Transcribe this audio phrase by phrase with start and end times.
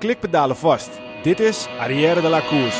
[0.00, 0.90] klikpedalen vast.
[1.22, 2.78] Dit is Arrière de la Course.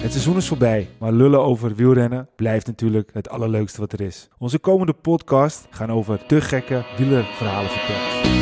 [0.00, 4.28] Het seizoen is voorbij, maar lullen over wielrennen blijft natuurlijk het allerleukste wat er is.
[4.38, 8.39] Onze komende podcast gaan over te gekke wielerverhalen vertellen.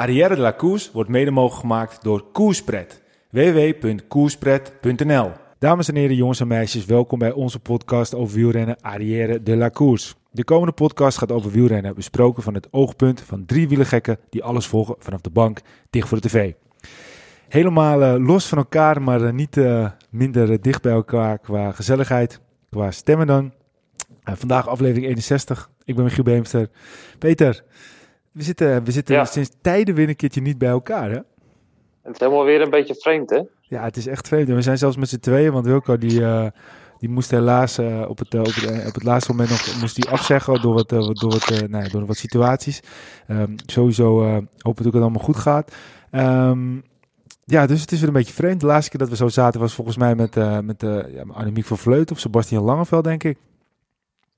[0.00, 3.02] Arrière de la Course wordt mede mogelijk gemaakt door Koerspret.
[3.30, 9.56] www.koerspret.nl Dames en heren, jongens en meisjes, welkom bij onze podcast over wielrennen Arrière de
[9.56, 9.70] la.
[10.30, 14.66] De komende podcast gaat over wielrennen, besproken van het oogpunt van drie wielergekken die alles
[14.66, 16.52] volgen vanaf de bank, dicht voor de tv.
[17.48, 22.40] Helemaal uh, los van elkaar, maar uh, niet uh, minder dicht bij elkaar qua gezelligheid,
[22.70, 23.52] qua stemmen dan.
[24.24, 25.70] vandaag aflevering 61.
[25.84, 26.68] Ik ben Michiel Beemster.
[27.18, 27.64] Peter,
[28.32, 29.24] we zitten, we zitten Ja.
[29.24, 31.18] sinds tijden weer een keertje niet bij elkaar, hè?
[32.02, 33.40] Het is helemaal weer een beetje vreemd, hè?
[33.60, 34.48] Ja, het is echt vreemd.
[34.48, 36.46] En we zijn zelfs met z'n tweeën, want Wilco die, eh,
[36.98, 39.94] die moest helaas eh, op, het, eh, op, het, op het laatste moment nog moest
[39.94, 42.80] die afzeggen door wat, door wat, ja, door wat situaties.
[43.26, 44.22] Ehm, sowieso
[44.58, 45.74] hopen we dat het allemaal goed gaat.
[46.10, 46.74] Ehm,
[47.44, 48.60] ja, dus het is weer een beetje vreemd.
[48.60, 51.78] De laatste keer dat we zo zaten was volgens mij met, met ja, Annemiek van
[51.78, 53.38] Vleut of Sebastian Langeveld, denk ik.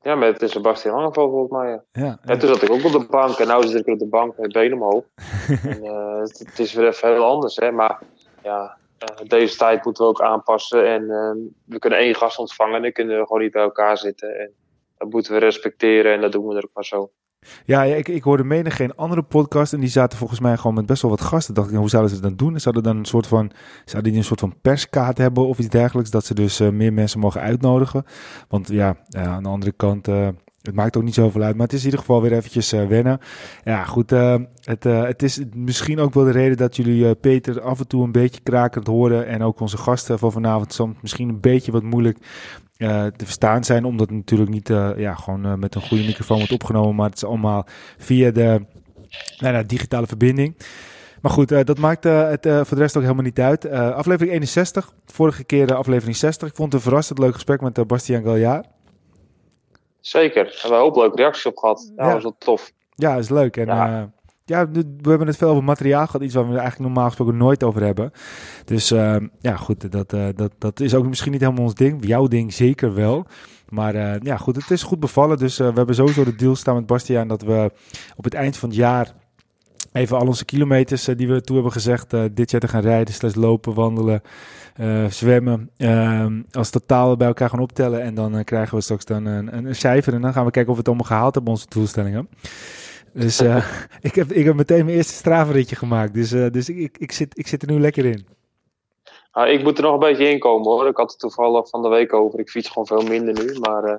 [0.02, 1.70] Ja, met Sebastian Langeveld volgens mij.
[1.70, 1.82] Ja.
[1.92, 4.08] Ja, En toen zat ik ook op de bank en nu zit ik op de
[4.08, 5.04] bank met benen omhoog.
[5.64, 7.70] en, eh, het, het is weer even heel anders, hè?
[7.70, 7.98] Maar
[8.42, 10.86] ja, eh, deze tijd moeten we ook aanpassen.
[10.86, 11.32] En eh,
[11.64, 14.38] we kunnen één gast ontvangen en dan kunnen we gewoon niet bij elkaar zitten.
[14.38, 14.52] En
[14.98, 17.10] dat moeten we respecteren en dat doen we er ook maar zo.
[17.64, 20.86] Ja, ik, ik hoorde menig geen andere podcast en die zaten volgens mij gewoon met
[20.86, 21.54] best wel wat gasten.
[21.54, 22.60] Dacht ik, hoe zouden ze het dan doen?
[22.60, 23.50] Zouden dan een soort van,
[23.84, 26.92] zouden die een soort van perskaart hebben of iets dergelijks, dat ze dus eh, meer
[26.92, 28.04] mensen mogen uitnodigen?
[28.48, 30.28] Want ja, aan de andere kant, eh,
[30.62, 32.86] het maakt ook niet zoveel uit, maar het is in ieder geval weer eventjes eh,
[32.86, 33.18] wennen.
[33.64, 34.10] Ja, goed,
[34.60, 38.12] het, het is misschien ook wel de reden dat jullie Peter af en toe een
[38.12, 42.18] beetje krakend horen en ook onze gasten van vanavond soms misschien een beetje wat moeilijk
[42.82, 46.04] eh, te verstaan zijn, omdat het natuurlijk niet eh, ja, gewoon eh, met een goede
[46.04, 47.66] microfoon wordt opgenomen, maar het is allemaal
[47.98, 48.64] via de
[49.38, 50.56] nou, digitale verbinding.
[51.20, 53.70] Maar goed, dat maakt het voor de rest ook helemaal niet uit.
[53.70, 56.48] Aflevering 61, vorige keer eh, aflevering 60.
[56.48, 58.64] Ik vond het een verrassend leuk gesprek met Bastiaan Galjaar.
[60.00, 60.44] Zeker.
[60.44, 61.92] Daar hebben we ook leuke reacties op gehad.
[61.96, 62.72] Ja, was wel tof.
[62.94, 63.56] Ja, is leuk.
[63.56, 64.10] En ja.
[64.52, 64.70] Ja.
[64.70, 67.82] we hebben het veel over materiaal gehad, iets waar we eigenlijk normaal gesproken nooit over
[67.82, 68.12] hebben.
[68.64, 72.06] Dus eh, ja, goed, dat, eh, dat, dat is ook misschien niet helemaal ons ding.
[72.06, 73.26] Jouw ding zeker wel.
[73.68, 75.38] Maar eh, ja, goed, het is goed bevallen.
[75.38, 77.70] Dus eh, we hebben sowieso de deal staan met Bastiaan dat we
[78.16, 79.12] op het eind van het jaar
[79.92, 83.36] even al onze kilometers die we toe hebben gezegd dit jaar te gaan rijden, slechts
[83.36, 84.22] lopen, wandelen,
[85.08, 88.02] zwemmen, ehm, als totaal bij elkaar gaan optellen.
[88.02, 90.70] En dan krijgen we straks dan een, een, een cijfer en dan gaan we kijken
[90.70, 92.28] of we het allemaal gehaald hebben, onze doelstellingen.
[93.12, 93.66] Dus eh,
[94.00, 96.14] ik, heb, ik heb meteen mijn eerste stravenritje gemaakt.
[96.14, 98.26] Dus, eh, dus ik, ik, ik, zit, ik zit er nu lekker in.
[99.32, 100.88] Nou, ik moet er nog een beetje in komen hoor.
[100.88, 102.38] Ik had het toevallig van de week over.
[102.38, 103.58] Ik fiets gewoon veel minder nu.
[103.58, 103.98] Maar eh,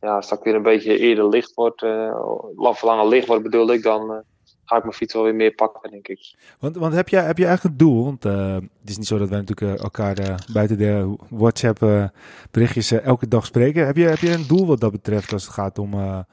[0.00, 3.72] ja, als het weer een beetje eerder licht wordt, uh, of langer licht wordt bedoel
[3.72, 4.18] ik, dan eh,
[4.72, 6.34] ga ik mijn fiets wel weer meer pakken, denk ik.
[6.58, 8.04] Want, want heb, jij, heb je eigenlijk een doel?
[8.04, 12.04] Want eh, het is niet zo dat wij natuurlijk elkaar eh, buiten de WhatsApp eh,
[12.50, 13.86] berichtjes elke dag spreken.
[13.86, 16.24] Heb je, heb je een doel wat dat betreft als het gaat om...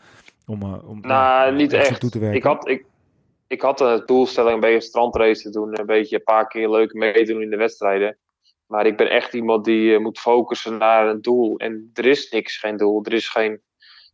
[0.50, 2.00] eh, om, eh, om Nou, eh, niet echt.
[2.00, 2.38] Toe te werken?
[2.38, 2.86] Ik had, ik,
[3.48, 5.80] ik had een doelstelling een beetje een strandrace te doen.
[5.80, 8.18] Een beetje een paar keer leuk meedoen in de wedstrijden.
[8.68, 11.58] Maar ik ben echt iemand die eh, moet focussen naar een doel.
[11.58, 13.04] En er is niks, geen doel.
[13.06, 13.62] Er is geen,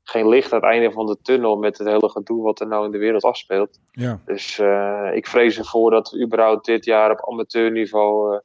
[0.03, 2.85] geen licht aan het einde van de tunnel met het hele gedoe wat er nou
[2.85, 3.79] in de wereld afspeelt.
[3.91, 4.21] Ja.
[4.25, 8.39] Dus eh, ik vrees ervoor dat we überhaupt dit jaar op amateurniveau eh,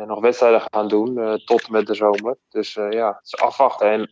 [0.00, 1.18] eh, nog wedstrijden gaan doen.
[1.18, 2.36] eh, tot en met de zomer.
[2.48, 3.90] Dus eh, ja, het is afwachten.
[3.90, 4.10] En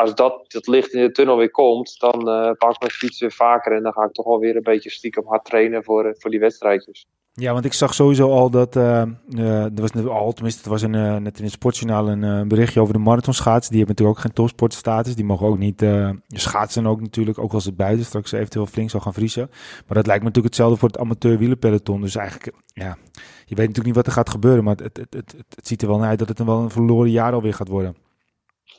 [0.00, 3.20] als dat, dat licht in de tunnel weer komt, dan eh, pak ik mijn fiets
[3.20, 3.72] weer vaker.
[3.72, 6.40] En dan ga ik toch alweer een beetje stiekem hard trainen voor, eh, voor die
[6.40, 7.06] wedstrijdjes.
[7.32, 9.00] Ja, want ik zag sowieso al dat, eh,
[9.38, 12.94] er was net al, tenminste, het was een, net in het sportjournaal een berichtje over
[12.94, 13.68] de marathonschaats.
[13.68, 15.14] Die hebben natuurlijk ook geen topsportstatus.
[15.14, 15.84] Die mogen ook niet
[16.28, 19.48] schaatsen ook natuurlijk, ook als het buiten straks eventueel flink zal gaan vriezen.
[19.86, 22.00] Maar dat lijkt me natuurlijk hetzelfde voor het amateur wielerpeloton.
[22.00, 22.96] Dus eigenlijk, ja,
[23.44, 25.82] je weet natuurlijk niet wat er gaat gebeuren, maar het, het, het, het, het ziet
[25.82, 27.96] er wel naar uit dat het een wel een verloren jaar alweer gaat worden.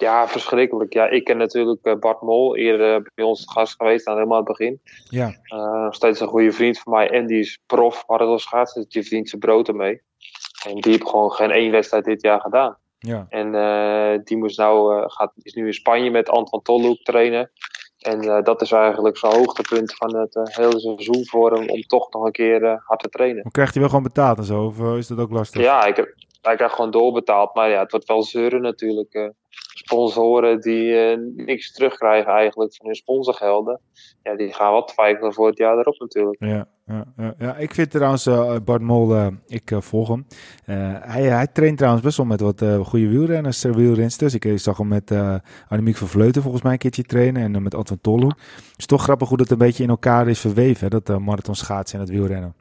[0.01, 0.93] Ja, verschrikkelijk.
[0.93, 4.37] Ja, ik ken natuurlijk eh, Bart Mol, eerder eh, bij ons gast geweest aan helemaal
[4.37, 4.81] het begin.
[5.09, 7.09] Ja, Uh, nog steeds een goede vriend van mij.
[7.09, 8.81] En die is prof marathonschaatsen.
[8.81, 10.01] Dus die verdient zijn brood ermee.
[10.67, 12.77] En die heeft gewoon geen één wedstrijd dit jaar gedaan.
[12.99, 13.25] ja.
[13.29, 17.51] En die moest nou, gaat, is nu in Spanje met Anton Tolhoek trainen.
[17.97, 21.69] En dat is eigenlijk zijn hoogtepunt van het hele seizoen voor hem.
[21.69, 23.41] Om toch nog een keer hard te trainen.
[23.43, 24.65] Maar krijgt hij wel gewoon betaald en zo?
[24.65, 25.61] Of is dat ook lastig?
[25.61, 27.55] Ja, ik heb, hij krijgt gewoon doorbetaald.
[27.55, 29.33] Maar ja, het wordt wel zeuren natuurlijk.
[29.73, 29.81] Eh.
[29.83, 33.79] sponsoren die uh, niks terugkrijgen eigenlijk van hun sponsorgelden.
[34.23, 36.37] Ja, die gaan wat twijfelen voor het jaar erop natuurlijk.
[36.39, 37.55] Ja, ja, ja, ja.
[37.55, 40.25] ik vind trouwens uh, Bart Mol, uh, ik volg hem.
[41.01, 44.33] hij, hij traint trouwens best wel met wat goede wielrenners, wielrensters.
[44.33, 45.11] Ik zag hem met
[45.67, 48.27] Annemiek van Vleuten volgens mij een keertje trainen en met Anton Tollo.
[48.27, 51.55] Het is toch grappig hoe dat een beetje in elkaar is verweven, hè, dat marathon
[51.55, 52.55] schaatsen en het wielrennen.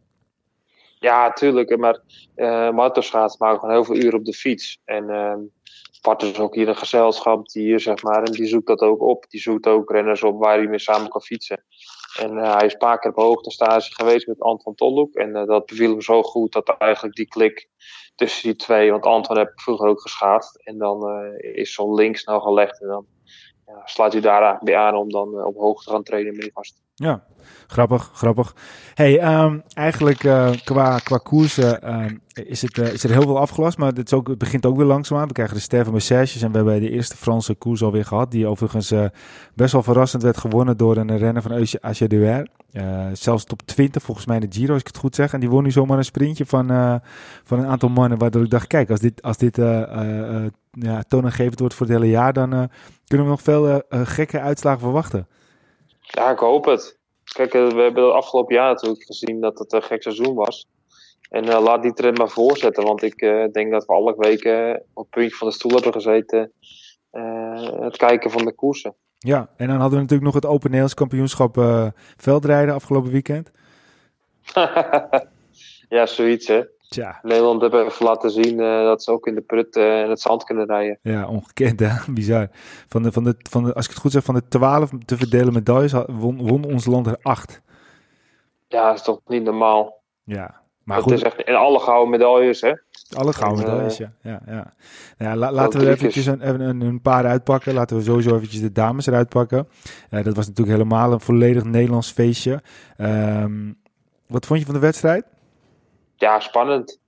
[0.98, 1.78] Ja, tuurlijk.
[1.78, 2.00] Maar
[2.36, 4.80] uh, marathonschaats maken gewoon heel veel uren op de fiets.
[4.84, 5.04] En
[6.02, 9.00] Bart is ook hier een gezelschap die hier, zeg maar, en die zoekt dat ook
[9.00, 9.24] op.
[9.28, 11.64] Die zoekt ook renners op waar hij mee samen kan fietsen.
[12.18, 15.14] En uh, hij is een paar keer op hoogtestage geweest met Anton Tolloek.
[15.14, 17.68] En uh, dat beviel hem zo goed dat eigenlijk die klik
[18.14, 18.90] tussen die twee...
[18.90, 20.56] Want Anton heb ik vroeger ook geschaatst.
[20.56, 22.80] En dan uh, is zo'n link snel gelegd.
[22.80, 23.06] En dan
[23.66, 26.42] ja, sluit hij daar eigenlijk bij aan om dan op hoogte te gaan trainen met
[26.42, 26.82] die vast.
[27.00, 27.22] Ja,
[27.66, 28.54] grappig, grappig.
[28.94, 33.38] Hey, um, eigenlijk uh, qua, qua koersen um, is, het, uh, is er heel veel
[33.38, 35.26] afgelast, maar het, begint ook weer langzaamaan.
[35.26, 38.46] We krijgen de Sterven Messages en we hebben de eerste Franse koers alweer gehad, die
[38.46, 39.04] overigens uh,
[39.54, 42.42] best wel verrassend werd gewonnen door een renner van AG2R.
[43.12, 45.32] zelfs top 20 volgens mij in de Giro, als ik het goed zeg.
[45.32, 46.66] En die won nu zomaar een sprintje van,
[47.44, 49.56] van een aantal mannen, waardoor ik dacht, kijk, als dit, als dit
[50.70, 52.70] ja, toonaangevend wordt voor het hele jaar, dan
[53.06, 55.26] kunnen we nog veel gekke uitslagen verwachten.
[56.10, 56.98] Ja, ik hoop het.
[57.24, 60.66] Kijk, eh, we hebben het afgelopen jaar natuurlijk gezien dat het een gek seizoen was.
[61.30, 62.84] En uh, laat die trend maar voorzetten.
[62.84, 65.92] Want ik uh, denk dat we alle weken op het puntje van de stoel hebben
[65.92, 66.52] gezeten.
[67.12, 68.94] Uh, het kijken van de koersen.
[69.18, 71.56] Ja, en dan hadden we natuurlijk nog het Open Nederlands kampioenschap
[72.16, 73.50] veldrijden afgelopen weekend.
[75.88, 76.62] ja, zoiets hè.
[76.90, 77.18] Tja.
[77.22, 80.20] Nederland hebben even laten zien uh, dat ze ook in de prut uh, en het
[80.20, 80.98] zand kunnen rijden.
[81.02, 82.48] Ja, ongekend hè, bizar.
[82.88, 85.16] Van de, van de, van de, als ik het goed zeg, van de twaalf te
[85.16, 87.62] verdelen medailles won, won ons land er acht.
[88.68, 90.02] Ja, dat is toch niet normaal.
[90.24, 91.12] Ja, maar dat goed.
[91.12, 92.72] Is echt in alle gouden medailles hè.
[93.16, 94.12] Alle gouden en, medailles, ja.
[94.22, 94.72] ja, ja.
[95.18, 97.74] Nou ja la, laten we er eventjes een, een, een, paar uitpakken.
[97.74, 99.68] Laten we sowieso eventjes de dames eruit pakken.
[100.08, 102.62] dat was natuurlijk helemaal een volledig Nederlands feestje.
[102.98, 103.78] Um,
[104.26, 105.24] wat vond je van de wedstrijd?
[106.20, 107.00] Ja, spannend.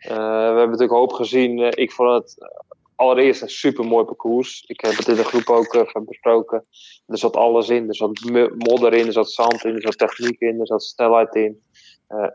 [0.00, 1.58] Uh, we hebben natuurlijk hoop gezien.
[1.58, 2.50] Uh, ik vond het
[2.94, 4.64] allereerst een super mooi parcours.
[4.66, 6.64] Ik heb het in de groep ook besproken.
[7.06, 7.88] Er zat alles in.
[7.88, 8.20] Er zat
[8.56, 11.62] modder in, er zat zand in, er zat techniek in, er zat snelheid in.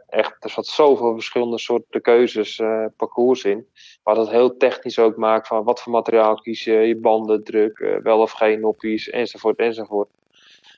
[0.07, 2.61] echt, er zat zoveel verschillende soorten keuzes,
[2.97, 3.67] parcours in.
[4.03, 7.99] Wat het heel technisch ook maakt van wat voor materiaal kies je, je banden, druk,
[8.03, 10.09] wel of geen noppies, enzovoort, enzovoort.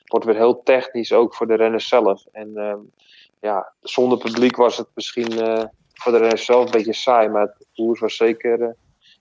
[0.04, 2.24] Wordt weer heel technisch ook voor de renners zelf.
[2.32, 2.78] En ehm,
[3.40, 5.64] ja, zonder publiek was het misschien uh,
[5.94, 7.28] voor de rest zelf een beetje saai.
[7.28, 8.68] Maar het koers was zeker uh,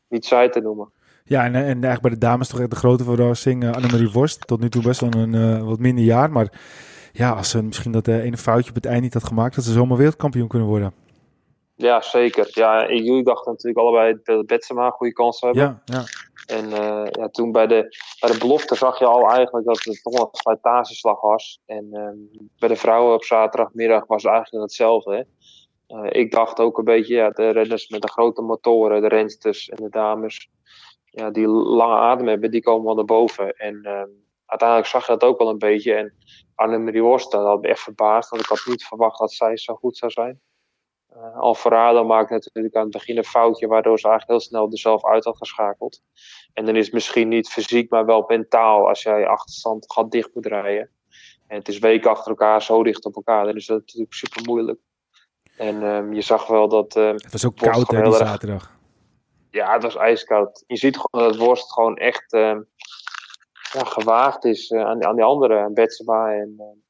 [0.08, 0.92] niet saai te noemen.
[1.24, 3.64] Ja, en, en eigenlijk bij de dames toch echt de grote verrassing.
[3.64, 6.32] Uh, Annemarie Worst, tot nu toe best wel een wat minder jaar.
[6.32, 6.52] Maar
[7.12, 9.72] ja, als ze misschien dat ene foutje op het eind niet had gemaakt, dat ze
[9.72, 10.94] zomaar wereldkampioen kunnen worden.
[11.76, 12.48] Ja, zeker.
[12.50, 15.62] Ja, jullie dachten natuurlijk allebei dat Betsema een goede kans hebben.
[15.62, 16.04] Ja, ja.
[16.48, 20.00] En uh, ja, toen bij de, bij de belofte zag je al eigenlijk dat het
[20.04, 21.60] toch een slijtageslag was.
[21.66, 25.28] En uh, bij de vrouwen op zaterdagmiddag was het eigenlijk hetzelfde.
[25.88, 29.70] Uh, ik dacht ook een beetje, ja, de renners met de grote motoren, de rensters
[29.70, 30.50] en de dames,
[31.06, 33.54] ja, die lange adem hebben, die komen wel naar boven.
[33.54, 34.10] En ehm,
[34.46, 35.94] uiteindelijk zag je dat ook wel een beetje.
[35.94, 36.14] En
[36.56, 39.76] Annemarie Worst, dat had me echt verbaasd, want ik had niet verwacht dat zij zo
[39.76, 40.42] goed zou zijn.
[41.18, 44.80] Uh, Alvarado maakt natuurlijk aan het begin een foutje, waardoor ze eigenlijk heel snel er
[44.80, 46.02] zelf uit had geschakeld.
[46.54, 50.30] En dan is het misschien niet fysiek, maar wel mentaal als jij achterstand gaat dicht
[50.34, 50.90] moet rijden.
[51.48, 54.42] En het is weken achter elkaar zo dicht op elkaar, dan is dat natuurlijk super
[54.44, 54.80] moeilijk.
[55.58, 56.96] En um, je zag wel dat.
[56.96, 58.78] Uh, het was ook koud hè, die zaterdag.
[59.52, 60.64] Ja, het was ijskoud.
[60.68, 62.32] Je ziet gewoon dat Worst gewoon echt
[63.72, 66.87] ja, gewaagd is uh, aan, aan die andere, Betsema en ehm,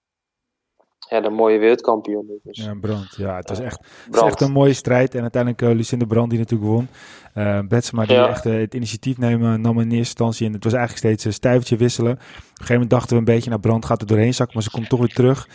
[1.09, 2.39] ja, de mooie wereldkampioen.
[2.43, 2.65] Dus.
[2.65, 3.15] Ja, Brand.
[3.17, 5.15] Ja, het was echt, het was echt een mooie strijd.
[5.15, 6.87] En uiteindelijk uh, Lucinda Brand die natuurlijk won.
[7.35, 10.47] Uh, Betsema die echt uh, het initiatief nemen, nam in eerste instantie.
[10.47, 12.11] En het was eigenlijk steeds een stuivertje wisselen.
[12.11, 14.55] Op een gegeven moment dachten we een beetje, nou Brand gaat er doorheen zakken.
[14.55, 15.47] Maar ze komt toch weer terug.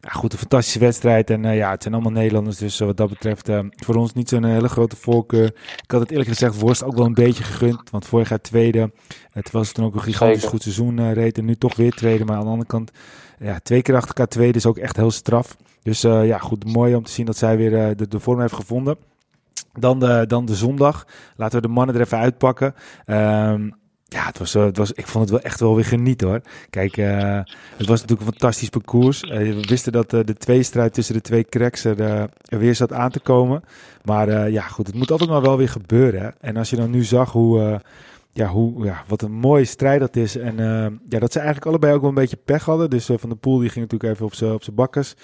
[0.00, 1.30] Ja, goed, een fantastische wedstrijd.
[1.30, 2.56] En ja, het zijn allemaal Nederlanders.
[2.56, 5.46] Dus wat dat betreft voor ons niet zo'n hele grote voorkeur.
[5.82, 7.90] Ik had het eerlijk gezegd Worst ook wel een beetje gegund.
[7.90, 8.92] Want vorig jaar tweede.
[9.32, 10.50] Het was toen ook een gigantisch Zeker.
[10.50, 11.38] goed seizoen reed.
[11.38, 12.24] En nu toch weer tweede.
[12.24, 12.90] Maar aan de andere kant
[13.38, 15.56] ja, twee keer achter elkaar tweede is ook echt heel straf.
[15.82, 18.96] Dus ja, goed, mooi om te zien dat zij weer de, de vorm heeft gevonden.
[19.72, 21.06] Dan de, dan de zondag.
[21.36, 22.74] Laten we de mannen er even uitpakken.
[23.06, 23.78] Um,
[24.12, 26.40] ja, het was, het was, ik vond het wel echt wel weer genieten hoor.
[26.70, 27.40] Kijk, uh,
[27.76, 29.20] het was natuurlijk een fantastisch parcours.
[29.20, 32.00] we wisten dat de tweestrijd tussen de twee cracks er,
[32.44, 33.62] er weer zat aan te komen.
[34.04, 36.34] Maar ja, goed, het moet altijd maar wel weer gebeuren.
[36.40, 37.80] En als je dan nu zag hoe
[38.32, 40.36] ja, hoe, ja, wat een mooie strijd dat is.
[40.36, 40.56] En
[41.08, 42.90] ja, dat ze eigenlijk allebei ook wel een beetje pech hadden.
[42.90, 45.14] Dus Van de Poel die ging natuurlijk even op zijn op bakkers.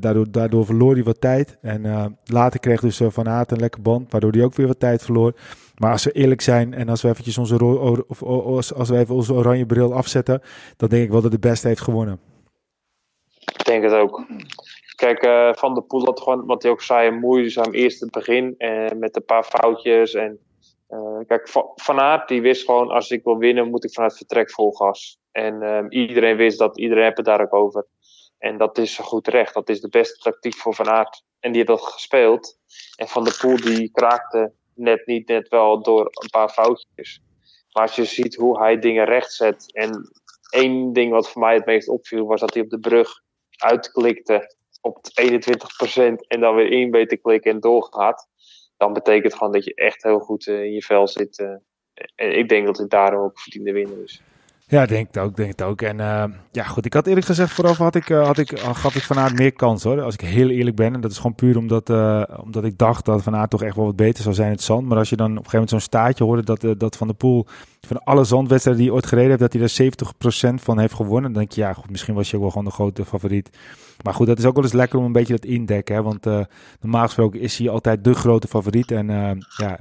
[0.00, 1.58] daardoor, daardoor verloor hij wat tijd.
[1.60, 5.02] En later kreeg dus Van Aert een lekker band, waardoor hij ook weer wat tijd
[5.02, 5.34] verloor.
[5.78, 7.64] Maar als we eerlijk zijn en als we eventjes onze,
[8.08, 10.42] of, als, we even onze oranje bril afzetten,
[10.76, 12.20] dan denk ik wel dat de beste heeft gewonnen.
[13.44, 14.26] Ik denk het ook.
[14.96, 15.20] Kijk,
[15.58, 18.54] Van der Poel had gewoon, wat hij ook zei, moeizaam eerst het begin.
[18.58, 20.14] En eh, met een paar foutjes.
[20.14, 20.38] En
[20.92, 24.50] uh, kijk, Van Aert die wist gewoon, als ik wil winnen, moet ik vanuit vertrek
[24.50, 25.18] vol gas.
[25.30, 27.86] En uh, iedereen wist dat, iedereen heeft het daar ook over.
[28.38, 29.54] En dat is goed recht.
[29.54, 31.24] Dat is de beste tactiek voor Van Aert.
[31.40, 32.58] En die heeft dat gespeeld.
[32.96, 37.20] En Van der Poel die kraakte net niet, net wel door een paar foutjes.
[37.72, 39.72] Maar als je ziet hoe hij dingen rechtzet.
[39.72, 40.10] En
[40.50, 43.10] één ding wat voor mij het meest opviel, was dat hij op de brug
[43.56, 48.28] uitklikte op 21% en dan weer in te klikken en doorgaat.
[48.82, 51.38] Dan betekent gewoon dat je echt heel goed eh, in je vel zit.
[51.38, 51.56] Eh.
[52.14, 54.22] en ik denk dat hij daarom ook verdiende winnen is.
[54.72, 55.82] Ja, denk het ook, denk het ook.
[55.82, 58.94] En uh, ja, goed, ik had eerlijk gezegd vooraf had ik, uh, had ik, gaf
[58.94, 60.02] ik vanuit meer kans hoor.
[60.02, 60.94] Als ik heel eerlijk ben.
[60.94, 61.90] En dat is gewoon puur omdat,
[62.42, 64.62] omdat ik dacht dat Van Aert toch echt wel wat beter zou zijn in het
[64.62, 64.86] zand.
[64.86, 67.14] Maar als je dan op een gegeven moment zo'n staatje hoorde dat, dat Van de
[67.14, 67.46] Poel
[67.86, 71.32] van alle zandwedstrijden die hij ooit gereden heeft, dat hij er 70% van heeft gewonnen.
[71.32, 73.50] Dan denk je, ja goed, misschien was je ook wel gewoon de grote favoriet.
[74.02, 75.94] Maar goed, dat is ook wel eens lekker om een beetje dat indekken.
[75.94, 76.02] Hè?
[76.02, 76.24] Want
[76.80, 78.90] normaal gesproken is hij altijd de grote favoriet.
[78.90, 79.06] En
[79.56, 79.78] ja,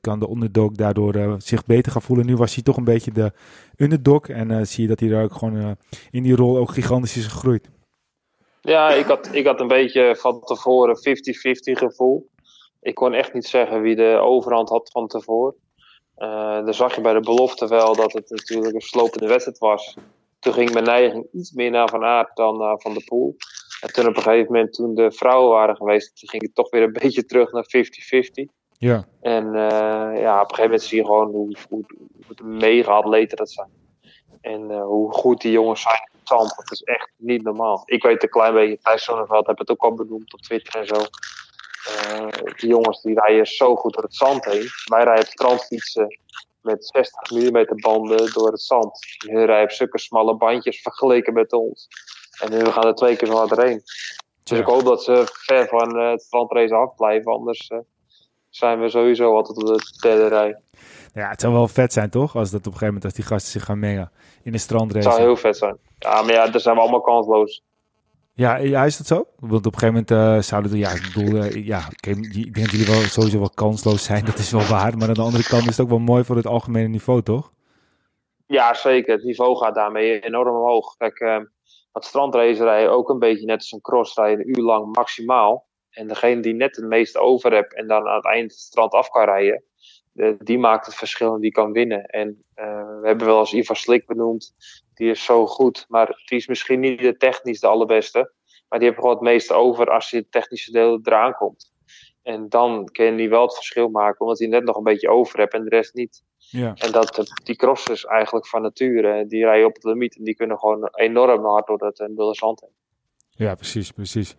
[0.00, 2.26] kan de underdog daardoor zich beter gaan voelen.
[2.26, 3.32] Nu was hij toch een beetje de
[3.76, 4.28] underdog.
[4.34, 5.76] En zie je dat hij daar ook gewoon
[6.10, 7.70] in die rol ook gigantisch is gegroeid.
[8.60, 11.00] Ja, ik had, ik had een beetje van tevoren 50-50
[11.72, 12.28] gevoel.
[12.80, 15.54] Ik kon echt niet zeggen wie de overhand had van tevoren.
[16.18, 19.96] Uh, dan zag je bij de belofte wel dat het natuurlijk een slopende wedstrijd was.
[20.40, 23.36] Toen ging mijn neiging iets meer naar Van Aert dan naar Van de Poel.
[23.80, 26.82] En toen op een gegeven moment, toen de vrouwen waren geweest, ging het toch weer
[26.82, 28.44] een beetje terug naar 50-50.
[28.78, 29.06] Ja.
[29.20, 31.84] En uh, ja, op een gegeven moment zie je gewoon hoe, hoe,
[32.26, 33.68] hoe mega atleten dat zijn.
[34.44, 36.56] En uh, hoe goed die jongens zijn in het zand.
[36.56, 37.82] Dat is echt niet normaal.
[37.84, 40.86] Ik weet een klein beetje, Thijs Zonneveld heb het ook al benoemd op Twitter en
[40.86, 40.96] zo.
[41.88, 44.68] Uh, die jongens die rijden zo goed door het zand heen.
[44.84, 46.18] Wij rijden op strandfietsen
[46.60, 48.98] met 60 mm banden door het zand.
[49.26, 51.88] Hun rijden op zulke smalle bandjes vergeleken met ons.
[52.40, 53.82] En nu gaan er twee keer zo hard heen.
[54.42, 57.32] Dus ik hoop dat ze ver van uh, het strandrace afblijven.
[57.32, 57.70] Anders
[58.50, 60.60] zijn we sowieso altijd op de derde rij.
[61.14, 62.36] Ja, het zou wel vet zijn, toch?
[62.36, 64.10] Als dat op een gegeven moment als die gasten zich gaan mengen
[64.42, 65.08] in een strandrace.
[65.08, 65.76] Het zou heel vet zijn.
[65.98, 67.62] Ja, maar ja, daar zijn we allemaal kansloos.
[68.32, 69.26] Ja, ja, is dat zo?
[69.38, 72.54] Want op een gegeven moment uh, zouden er, ja, ik bedoel, uh, ja, ik denk
[72.54, 74.96] dat jullie wel sowieso wel kansloos zijn, dat is wel waar.
[74.96, 77.52] Maar aan de andere kant is het ook wel mooi voor het algemene niveau, toch?
[78.46, 79.14] Ja, zeker.
[79.14, 80.96] Het niveau gaat daarmee enorm omhoog.
[80.96, 81.38] Kijk, uh,
[81.92, 85.66] het strandrace rijden ook een beetje net als een cross rijden, een uur lang maximaal.
[85.90, 88.92] En degene die net het meeste over hebt en dan aan het eind het strand
[88.92, 89.73] af kan rijden, de,
[90.38, 92.04] die maakt het verschil en die kan winnen.
[92.04, 92.44] En
[93.00, 94.54] we hebben wel als Ivar Slik benoemd,
[94.94, 95.84] die is zo goed.
[95.88, 98.32] Maar die is misschien niet de technisch de allerbeste.
[98.68, 101.72] Maar die heeft gewoon het meeste over als je het technische deel eraan komt.
[102.22, 105.38] En dan kan hij wel het verschil maken, omdat hij net nog een beetje over
[105.38, 106.22] hebt en de rest niet.
[106.36, 106.74] Ja.
[106.74, 110.58] En dat, die crossers eigenlijk van nature, die rijden op het limiet en die kunnen
[110.58, 112.83] gewoon enorm hard door dat en de zand heen.
[113.36, 114.36] Ja, precies, precies.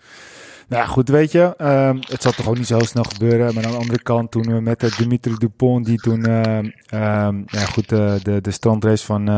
[0.67, 3.53] Nou goed, weet je, uh, het zal toch ook niet zo snel gebeuren.
[3.53, 6.59] Maar aan de andere kant, toen we met uh, Dimitri Dupont, die toen uh,
[7.45, 9.29] ja, goed, uh, de, de strandrace van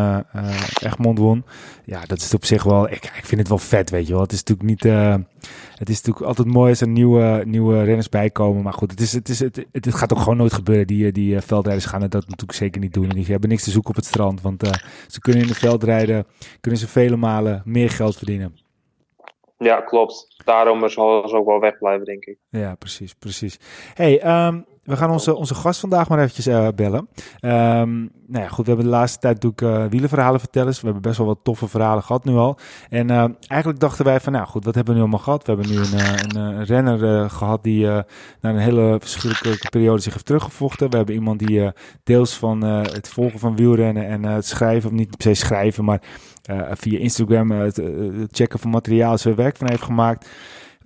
[0.84, 1.46] Egmond won.
[1.86, 4.22] Ja, dat is op zich wel, ik, ik vind het wel vet, weet je wel.
[4.22, 4.94] Het is natuurlijk niet,
[5.76, 8.64] het is natuurlijk altijd mooi als er nieuwe, nieuwe renners bijkomen.
[8.64, 10.88] Maar goed, het, is, het, is, het, het, gaat ook gewoon nooit gebeuren.
[10.88, 13.10] Die, die veldrijders gaan het dat natuurlijk zeker niet doen.
[13.10, 14.42] En die hebben niks te zoeken op het strand.
[14.42, 14.68] Want
[15.08, 16.26] ze kunnen in de veldrijden,
[16.62, 18.67] kunnen ze vele malen meer geld verdienen.
[19.58, 20.42] Ja, klopt.
[20.46, 22.38] Daarom zal ze ook wel wegblijven, denk ik.
[22.50, 23.60] Ja, precies, precies.
[23.94, 27.10] hey, um, we gaan onze, onze gast vandaag maar eventjes uh, bellen.
[27.42, 30.74] Um, nou ja, goed, we hebben de laatste tijd natuurlijk uh, wielenverhalen vertellen.
[30.74, 32.58] We hebben best wel wat toffe verhalen gehad nu al.
[32.90, 35.46] En uh, eigenlijk dachten wij van, nou goed, wat hebben we nu allemaal gehad?
[35.46, 38.06] We hebben nu een, een, een renner gehad die na
[38.42, 40.90] een hele verschillende periode zich heeft teruggevochten.
[40.90, 41.72] We hebben iemand die
[42.04, 46.02] deels van het volgen van wielrennen en het schrijven, of niet per se schrijven, maar
[46.72, 50.28] via Instagram het, het checken van materiaal zijn werk van heeft gemaakt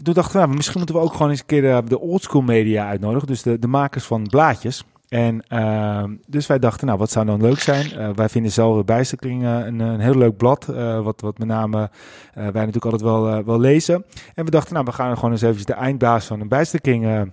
[0.04, 2.00] toen dachten we, nou, misschien moeten we ook gewoon eens een keer de, eh, de
[2.00, 3.28] oldschool media uitnodigen.
[3.28, 4.84] Dus de, de makers van blaadjes.
[5.10, 8.16] En uh, dus wij dachten, nou, wat zou dan leuk zijn?
[8.16, 10.66] Wij vinden zelf Bijstekling uh, een, een heel leuk blad.
[11.04, 11.90] wat, wat met name
[12.34, 14.06] wij natuurlijk altijd wel, wel lezen.
[14.36, 17.32] En we dachten, nou, we gaan gewoon eens eventjes de eindbaas van een Bijstekling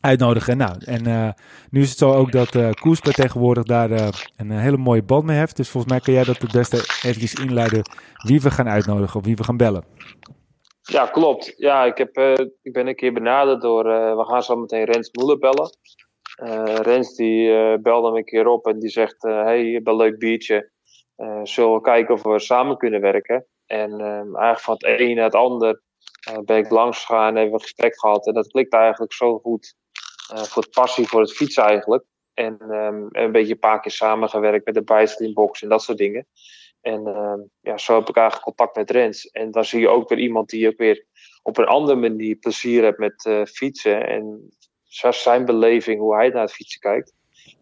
[0.00, 0.56] uitnodigen.
[0.56, 1.34] Nou, en
[1.70, 3.90] nu is het zo ook dat uh, Koesper tegenwoordig daar
[4.36, 5.56] een hele mooie band mee heeft.
[5.56, 7.82] Dus volgens mij kan jij dat het beste eventjes inleiden
[8.26, 9.84] wie we gaan uitnodigen of wie we gaan bellen.
[10.82, 11.54] Ja, klopt.
[11.56, 12.16] Ja, ik, heb,
[12.62, 13.84] ik ben een keer benaderd door.
[14.16, 15.70] We gaan zo meteen Rens Moeller bellen.
[16.82, 17.48] Rens die
[17.80, 20.70] belde me een keer op en die zegt: Hey, je hebt een leuk biertje.
[21.42, 23.46] zullen we kijken of we samen kunnen werken?
[23.66, 25.82] En ehm, eigenlijk van het een naar het ander
[26.44, 28.26] ben ik langs gegaan en hebben we een gesprek gehad.
[28.26, 29.74] En dat klikt eigenlijk zo goed
[30.34, 32.04] voor het passie voor het fietsen eigenlijk.
[32.34, 36.26] En um, een beetje een paar keer samengewerkt met de bijstelingbox en dat soort dingen.
[36.80, 39.26] En uh, ja, zo heb ik eigenlijk contact met Rens.
[39.26, 41.06] En dan zie je ook weer iemand die ook weer
[41.42, 44.06] op een andere manier plezier heeft met uh, fietsen.
[44.06, 44.50] En
[45.10, 47.12] zijn beleving, hoe hij naar het fietsen kijkt.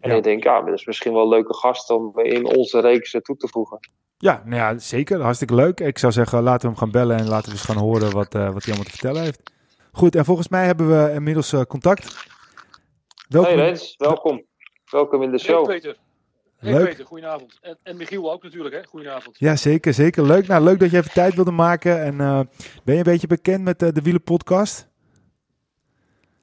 [0.01, 0.17] En ja.
[0.17, 3.37] ik denk, ja, dat is misschien wel een leuke gast om in onze reeks toe
[3.37, 3.79] te voegen.
[4.19, 5.21] Ja, nou ja, zeker.
[5.21, 5.81] Hartstikke leuk.
[5.81, 8.35] Ik zou zeggen, laten we hem gaan bellen en laten we eens gaan horen wat,
[8.35, 9.53] uh, wat hij allemaal te vertellen heeft.
[9.93, 12.27] Goed, en volgens mij hebben we inmiddels uh, contact.
[13.29, 13.53] Welkom.
[13.53, 14.45] Hey Rens, welkom.
[14.91, 15.67] Welkom in de show.
[15.67, 15.97] Hey Peter.
[16.57, 16.89] Hey leuk.
[16.89, 17.59] Peter, goedenavond.
[17.61, 18.85] En, en Michiel ook natuurlijk, hè?
[18.85, 19.39] Goedenavond.
[19.39, 20.27] Ja, zeker, zeker.
[20.27, 20.47] Leuk.
[20.47, 22.03] Nou, leuk dat je even tijd wilde maken.
[22.03, 22.41] En uh,
[22.85, 24.89] ben je een beetje bekend met uh, de Wielenpodcast?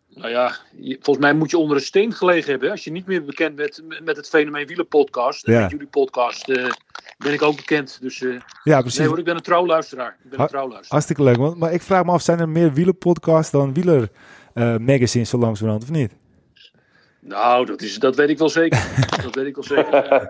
[0.10, 2.68] Nou ja, volgens mij moet je onder een steen gelegen hebben.
[2.68, 2.74] Hè?
[2.74, 5.48] Als je niet meer bekend bent met het fenomeen Wielenpodcast.
[5.48, 5.62] Ja.
[5.62, 6.70] Met jullie podcast uh,
[7.18, 7.98] ben ik ook bekend.
[8.02, 8.26] Dus
[8.64, 9.00] ja, precies.
[9.00, 10.18] Nee hoor, ik ben een trouwluisteraar.
[10.24, 10.92] Ik ben een trouwluisteraar.
[10.92, 11.38] Hartstikke leuk.
[11.38, 14.10] Want, maar ik vraag me af, zijn er meer Wielenpodcasts dan Wieler
[14.80, 16.12] magazines zo langzamerhand of niet?
[17.28, 19.06] Nou, dat, is, dat weet ik wel zeker.
[19.24, 20.30] dat weet ik wel zeker.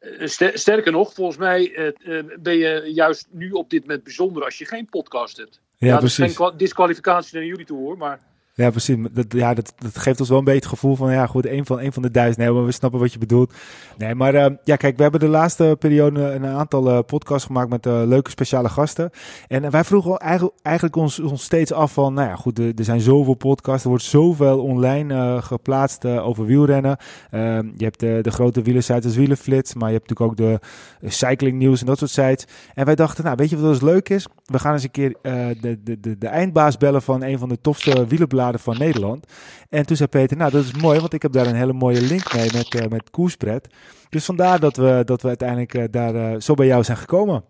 [0.00, 4.58] Uh, sterker nog, volgens mij uh, ben je juist nu op dit moment bijzonder als
[4.58, 5.60] je geen podcast hebt.
[5.76, 6.16] Ja, ja precies.
[6.16, 8.20] Dat is geen disqualificatie naar jullie toe hoor, maar
[8.60, 8.96] ja, precies.
[9.12, 11.66] Dat, ja, dat, dat geeft ons wel een beetje het gevoel van, ja goed, een
[11.66, 12.38] van, een van de duizend.
[12.38, 13.54] Nee, maar we snappen wat je bedoelt.
[13.98, 17.70] Nee, maar uh, ja, kijk, we hebben de laatste periode een aantal uh, podcasts gemaakt
[17.70, 19.10] met uh, leuke speciale gasten.
[19.48, 23.00] En wij vroegen eigenlijk, eigenlijk ons, ons steeds af van, nou ja, goed, er, zijn
[23.00, 23.82] zoveel podcasts.
[23.82, 26.96] Er wordt zoveel online geplaatst over wielrennen.
[27.30, 30.60] Ehm, je hebt de, de grote wielersites als Wielerflits, maar je hebt natuurlijk ook
[31.00, 32.46] de cycling nieuws en dat soort sites.
[32.74, 34.26] En wij dachten, nou, weet je wat dus leuk is?
[34.44, 37.60] We gaan eens een keer de, de, de, de eindbaas bellen van een van de
[37.60, 39.26] tofste wielerbladen van Nederland.
[39.68, 42.00] En toen zei Peter, nou dat is mooi, want ik heb daar een hele mooie
[42.00, 43.68] link mee met, uh, met Koerspret.
[44.08, 47.44] Dus vandaar dat we, dat we uiteindelijk uh, daar uh, zo bij jou zijn gekomen.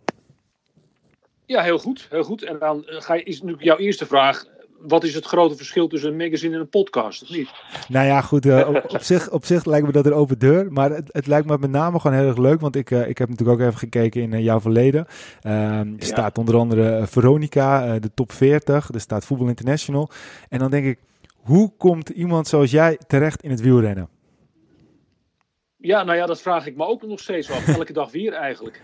[1.47, 2.07] Ja, heel goed.
[2.11, 2.43] Heel goed.
[2.43, 4.45] En dan ga je, is nu jouw eerste vraag.
[4.81, 7.49] Wat is het grote verschil tussen een magazine en een podcast, of niet?
[7.89, 8.47] Nou ja, goed.
[8.47, 10.73] Uh, op, op, zich, op zich lijkt me dat een open deur.
[10.73, 12.61] Maar het, het, lijkt me met name gewoon heel erg leuk.
[12.61, 15.07] Want ik, uh, ik heb natuurlijk ook even gekeken in uh, jouw verleden.
[15.41, 15.95] er ja.
[15.99, 18.89] staat onder andere Veronica, de top 40.
[18.95, 20.11] Er staat Voetbal International.
[20.49, 20.99] En dan denk ik,
[21.35, 24.09] hoe komt iemand zoals jij terecht in het wielrennen?
[25.77, 27.69] Ja, nou ja, dat vraag ik me ook nog steeds af.
[27.69, 28.83] Elke dag weer eigenlijk.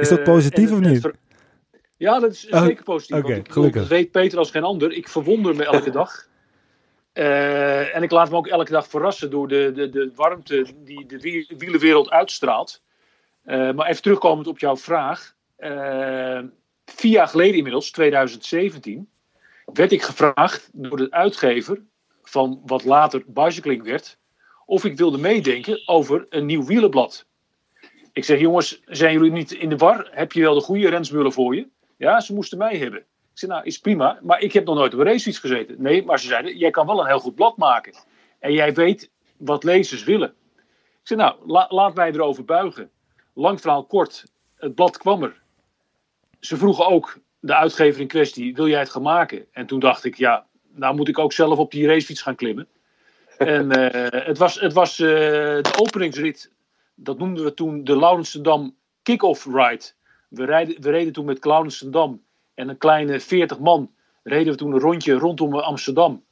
[0.00, 1.10] is dat positief of niet?
[1.96, 3.16] Ja, dat is oh, zeker positief.
[3.16, 4.92] Okay, want ik, dat weet Peter als geen ander.
[4.92, 6.28] Ik verwonder me elke dag.
[7.14, 11.06] Uh, en ik laat me ook elke dag verrassen door de, de, de warmte die
[11.06, 12.82] de wielenwereld uitstraalt.
[13.46, 15.34] Uh, maar even terugkomend op jouw vraag.
[15.58, 16.40] Uh,
[16.84, 19.08] vier jaar geleden inmiddels, 2017,
[19.72, 21.82] werd ik gevraagd door de uitgever
[22.22, 24.18] van wat later Bicycling werd,
[24.66, 27.26] of ik wilde meedenken over een nieuw wielenblad.
[28.12, 30.08] Ik zeg, jongens, zijn jullie niet in de war?
[30.10, 31.68] Heb je wel de goede rensmullen voor je?
[31.96, 33.00] Ja, ze moesten mij hebben.
[33.00, 35.82] Ik zei, nou, is prima, maar ik heb nog nooit op een racefiets gezeten.
[35.82, 37.94] Nee, maar ze zeiden, jij kan wel een heel goed blad maken.
[38.38, 40.34] En jij weet wat lezers willen.
[40.56, 41.36] Ik zei, nou,
[41.68, 42.90] laat mij erover buigen.
[43.34, 44.24] Lang verhaal kort,
[44.56, 45.42] het blad kwam er.
[46.40, 49.46] Ze vroegen ook, de uitgever in kwestie, wil jij het gaan maken?
[49.52, 52.68] En toen dacht ik, ja, nou moet ik ook zelf op die racefiets gaan klimmen.
[53.38, 56.52] en uh, het was, het was uh, de openingsrit,
[56.94, 59.84] dat noemden we toen de Laurensendam kick-off ride.
[60.28, 62.22] We, rijden, we reden toen met Klauwensendam
[62.54, 63.90] en een kleine 40 man
[64.22, 66.24] reden we toen een rondje rondom Amsterdam.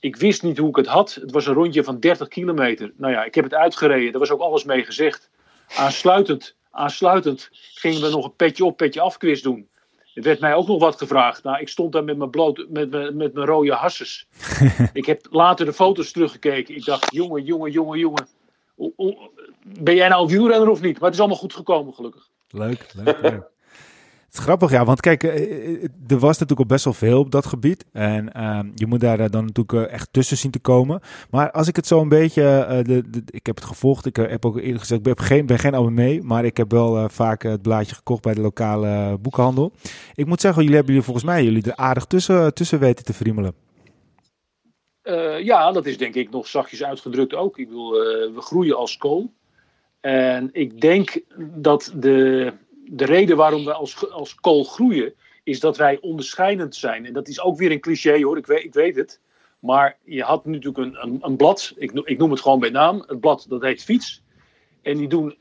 [0.00, 1.14] Ik wist niet hoe ik het had.
[1.14, 2.92] Het was een rondje van 30 kilometer.
[2.96, 4.10] Nou ja, ik heb het uitgereden.
[4.10, 5.30] Daar was ook alles mee gezegd.
[5.76, 9.68] Aansluitend, aansluitend gingen we nog een petje op, petje af quiz doen.
[10.14, 11.42] Er werd mij ook nog wat gevraagd.
[11.42, 14.26] Nou, ik stond daar met mijn, bloot, met, met, met mijn rode hasses.
[14.92, 16.74] ik heb later de foto's teruggekeken.
[16.74, 18.26] Ik dacht, jongen, jongen, jongen, jongen.
[19.62, 20.94] Ben jij nou wielrenner of niet?
[20.94, 22.28] Maar het is allemaal goed gekomen, gelukkig.
[22.52, 23.50] Leuk, leuk.
[24.32, 27.18] Het is grappig, ja, want kijk, eh, eh, er was natuurlijk al best wel veel
[27.18, 27.84] op dat gebied.
[27.92, 31.00] En uh, je moet daar dan natuurlijk echt tussen zien te komen.
[31.30, 32.42] Maar als ik het zo een beetje,
[32.86, 35.74] de, ik heb het gevolgd, ik heb ook eerder gezegd, ik ben geen, ben geen
[35.74, 39.72] abonnee, maar ik heb wel vaak het blaadje gekocht bij de lokale boekhandel.
[40.14, 43.14] Ik moet zeggen, jullie hebben jullie volgens mij jullie er aardig tussen, tussen weten te
[43.14, 43.54] friemelen.
[45.42, 47.58] ja, dat is denk ik nog zachtjes uitgedrukt ook.
[47.58, 47.90] Ik bedoel,
[48.34, 49.32] we groeien als kool.
[50.02, 52.52] En ik denk dat de,
[52.84, 57.06] de reden waarom we als, als kool groeien, is dat wij onderscheidend zijn.
[57.06, 59.20] En dat is ook weer een cliché hoor, ik weet, ik weet het.
[59.58, 63.04] Maar je had natuurlijk een, een, een blad, ik, ik, noem het gewoon bij naam,
[63.06, 64.22] het blad dat heet Fiets.
[64.82, 65.36] En die doen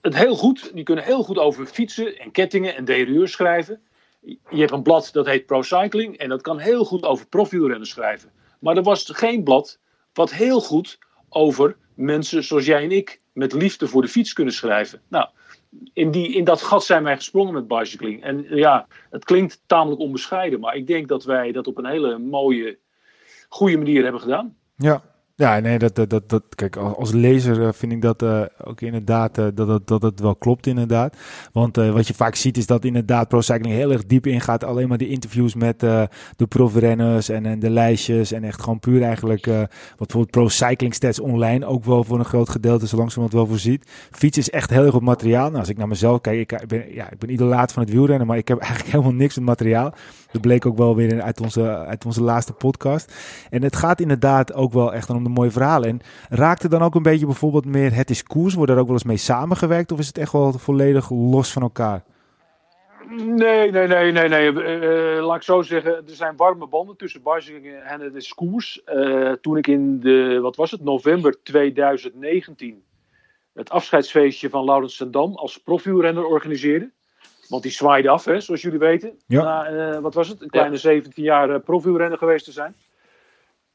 [0.00, 3.80] het heel goed, die kunnen heel goed over fietsen en kettingen en derailleurs schrijven.
[4.22, 7.86] Je hebt een blad dat heet Pro Cycling en dat kan heel goed over profielrennen
[7.86, 8.32] schrijven.
[8.60, 9.78] Maar er was geen blad
[10.12, 14.54] wat heel goed over mensen zoals jij en ik met liefde voor de fiets kunnen
[14.54, 15.00] schrijven.
[15.08, 15.28] Nou,
[15.92, 18.22] in, die, in dat gat zijn wij gesprongen met bicycling.
[18.22, 22.18] En ja, het klinkt tamelijk onbescheiden, maar ik denk dat wij dat op een hele
[22.18, 22.78] mooie,
[23.48, 24.56] goede manier hebben gedaan.
[24.76, 25.02] Ja,
[25.36, 29.38] ja, nee, dat, dat, dat, kijk, als lezer eh, vind ik dat uh, ook inderdaad,
[29.38, 31.16] uh, dat, dat, dat het wel klopt inderdaad.
[31.52, 34.64] Want wat je vaak ziet is dat inderdaad Pro Cycling heel erg diep ingaat.
[34.64, 38.32] Alleen maar die interviews met de profrenners en, en de lijstjes.
[38.32, 39.68] En echt gewoon puur eigenlijk, wat
[39.98, 43.90] bijvoorbeeld Pro Cycling Stats online ook wel voor een groot gedeelte zo langzamerhand wel voorziet.
[44.10, 45.46] Fiets is echt heel erg op materiaal.
[45.46, 48.26] Nou, als ik naar mezelf kijk, ik, ben, ja, ik ben idolaat van het wielrennen,
[48.26, 49.94] maar ik heb eigenlijk helemaal niks met materiaal.
[50.32, 53.14] Dat bleek ook wel weer uit onze, uit onze laatste podcast.
[53.50, 55.88] En het gaat inderdaad ook wel echt om de mooie verhalen.
[55.88, 58.54] En raakt er dan ook een beetje bijvoorbeeld meer het is koers?
[58.54, 59.92] Wordt er ook wel eens mee samengewerkt?
[59.92, 62.02] Of is het echt wel volledig los van elkaar?
[63.16, 64.52] Nee, nee, nee, nee, nee.
[64.52, 68.82] Uh, laat ik zo zeggen, er zijn warme banden tussen Barsing en het is koers.
[68.94, 72.82] Uh, toen ik in de, wat was het, november 2019
[73.52, 76.90] het afscheidsfeestje van Laurens Sendam als profielrenner organiseerde.
[77.52, 79.18] Want die zwaaide af, hè, zoals jullie weten.
[79.26, 79.42] Ja.
[79.42, 80.42] Na, uh, wat was het?
[80.42, 82.74] Een kleine 17 jaar uh, profielrenner geweest te zijn.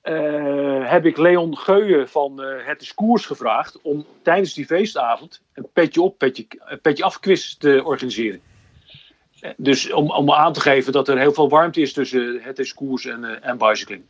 [0.04, 5.68] Uh, heb ik Leon Geuyen van Het is Koers gevraagd om tijdens die feestavond een
[5.74, 6.48] petje op, petje,
[6.82, 8.42] petje af quiz te organiseren.
[9.58, 12.74] Dus om, om aan te geven dat er heel veel warmte is tussen Het is
[12.74, 14.04] Koers en, en bicycling.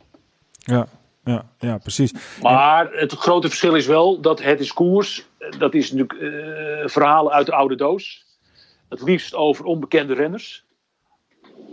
[0.58, 0.88] Ja,
[1.24, 2.14] ja, ja, precies.
[2.42, 5.28] Maar het grote verschil is wel dat Het is Koers,
[5.58, 8.26] dat is natuurlijk verhalen uit de oude doos
[8.90, 10.66] het liefst over onbekende renners.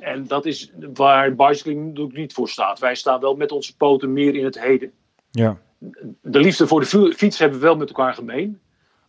[0.01, 2.79] En dat is waar bicycling natuurlijk niet voor staat.
[2.79, 4.93] Wij staan wel met onze poten meer in het heden.
[5.31, 5.59] Ja.
[6.21, 8.61] De liefde voor de fiets hebben we wel met elkaar gemeen.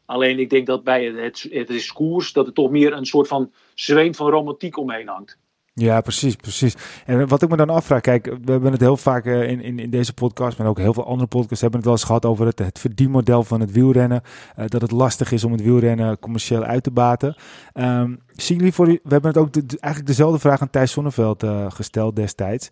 [0.05, 3.51] Alleen ik denk dat bij het, het discours dat er toch meer een soort van
[3.73, 5.37] zweem van romantiek omheen hangt.
[5.81, 6.75] Ja, precies, precies.
[7.05, 9.79] En wat ik me dan afvraag, kijk, we hebben het heel vaak uh, in, in,
[9.79, 12.45] in deze podcast, maar ook heel veel andere podcasts hebben het wel eens gehad over
[12.45, 14.21] het, het verdienmodel van het wielrennen.
[14.59, 17.35] Uh, dat het lastig is om het wielrennen commercieel uit te baten.
[17.73, 21.65] Um, zien jullie voor, we hebben het ook eigenlijk dezelfde vraag aan Thijs Zonneveld uh,
[21.71, 22.69] gesteld destijds.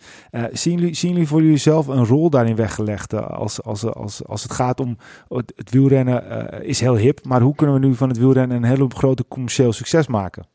[0.52, 4.44] zien, jullie, zien jullie voor jullie zelf een rol daarin weggelegd als, als, als, als
[4.44, 8.10] het gaat om het, het wielrennen is heel hip, maar hoe kunnen we nu van
[8.10, 10.53] het wielrennen een hele grote commercieel succes maken?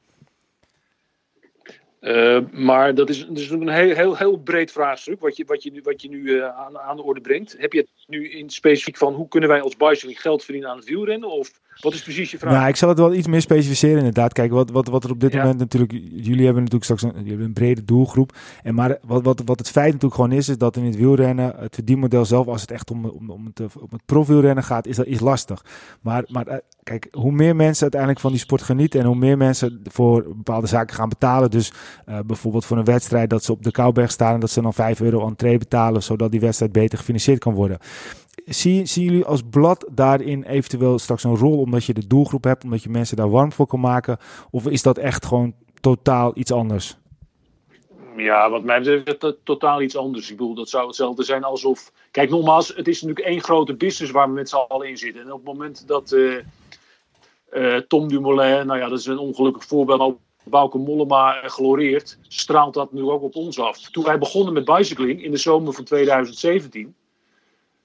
[2.01, 5.63] Uh, maar dat is, dat is een heel, heel, heel breed vraagstuk wat je, wat
[5.63, 7.57] je nu, wat je nu uh, aan, aan de orde brengt.
[7.59, 10.77] Heb je het nu in specifiek van hoe kunnen wij als bicycling geld verdienen aan
[10.77, 11.31] het wielrennen?
[11.31, 12.53] Of wat is precies je vraag?
[12.53, 14.33] Nou, ik zal het wel iets meer specificeren inderdaad.
[14.33, 15.93] Kijk, wat, wat, wat er op dit moment natuurlijk...
[16.11, 18.37] Jullie hebben natuurlijk straks een, jullie hebben een brede doelgroep.
[18.63, 21.55] En maar wat, wat, wat het feit natuurlijk gewoon is, is dat in het wielrennen...
[21.57, 24.97] het verdienmodel zelf, als het echt om, om, om, het, om het profielrennen gaat, is
[24.97, 25.65] dat is lastig.
[26.01, 29.01] Maar, maar eh, kijk, hoe meer mensen uiteindelijk van die sport genieten...
[29.01, 31.51] en hoe meer mensen voor bepaalde zaken gaan betalen...
[31.51, 31.73] dus
[32.09, 34.35] uh, bijvoorbeeld voor een wedstrijd dat ze op de Kouberg staan...
[34.35, 36.03] en dat ze dan 5 euro entree betalen...
[36.03, 37.79] zodat die wedstrijd beter gefinancierd kan worden
[38.45, 42.65] Zie, zien jullie als blad daarin eventueel straks een rol omdat je de doelgroep hebt,
[42.65, 44.19] omdat je mensen daar warm voor kan maken?
[44.51, 46.97] Of is dat echt gewoon totaal iets anders?
[48.17, 50.31] Ja, wat mij betreft totaal iets anders.
[50.31, 51.93] Ik bedoel, dat zou hetzelfde zijn alsof.
[52.11, 55.23] Kijk, nogmaals, het is natuurlijk één grote business waar we met z'n allen in zitten.
[55.23, 56.39] En op het moment dat uh,
[57.53, 62.93] uh, Tom Dumoulin, nou ja, dat is een ongelukkig voorbeeld, Bauke Mollema gloreert, straalt dat
[62.93, 63.79] nu ook op ons af.
[63.79, 66.95] Toen wij begonnen met bicycling in de zomer van 2017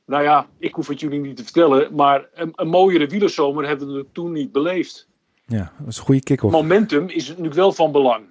[0.06, 3.94] nou ja, ik hoef het jullie niet te vertellen, maar een, een mooiere wielerzomer hebben
[3.94, 5.08] we toen niet beleefd.
[5.46, 6.54] Ja, dat is een goede kick-off.
[6.54, 8.26] Momentum is natuurlijk wel van belang.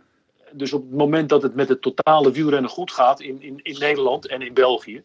[0.52, 3.78] Dus op het moment dat het met het totale wielrennen goed gaat in, in, in
[3.78, 5.02] Nederland en in België,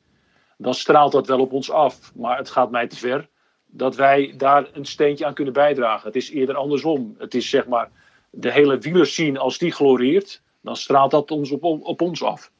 [0.58, 2.12] dan straalt dat wel op ons af.
[2.16, 3.30] Maar het gaat mij te ver
[3.66, 6.08] dat wij daar een steentje aan kunnen bijdragen.
[6.08, 7.16] Het is eerder andersom.
[7.18, 7.92] Het is zeg maar
[8.30, 12.52] de hele wielerscene, als die gloreert, dan straalt dat ons op, op ons af.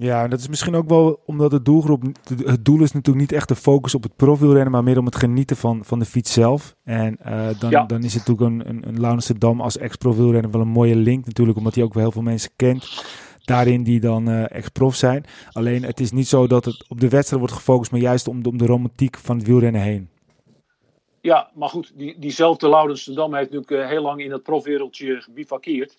[0.00, 2.02] Ja, en dat is misschien ook wel omdat de doelgroep,
[2.44, 5.16] het doel is natuurlijk niet echt de focus op het profielrennen, maar meer om het
[5.16, 6.76] genieten van, van de fiets zelf.
[6.84, 9.04] En uh, dan, dan is het natuurlijk een, een,
[9.44, 12.50] een als ex-profielrenner wel een mooie link natuurlijk, omdat hij ook wel heel veel mensen
[12.56, 13.04] kent
[13.44, 15.24] daarin die dan uh, ex-prof zijn.
[15.52, 18.42] Alleen het is niet zo dat het op de wedstrijd wordt gefocust, maar juist om
[18.42, 20.08] de, om de romantiek van het wielrennen heen.
[21.20, 25.20] Ja, maar goed, die, diezelfde Laurens Dam heeft natuurlijk uh, heel lang in het profwereldje
[25.20, 25.94] gebivakkeerd.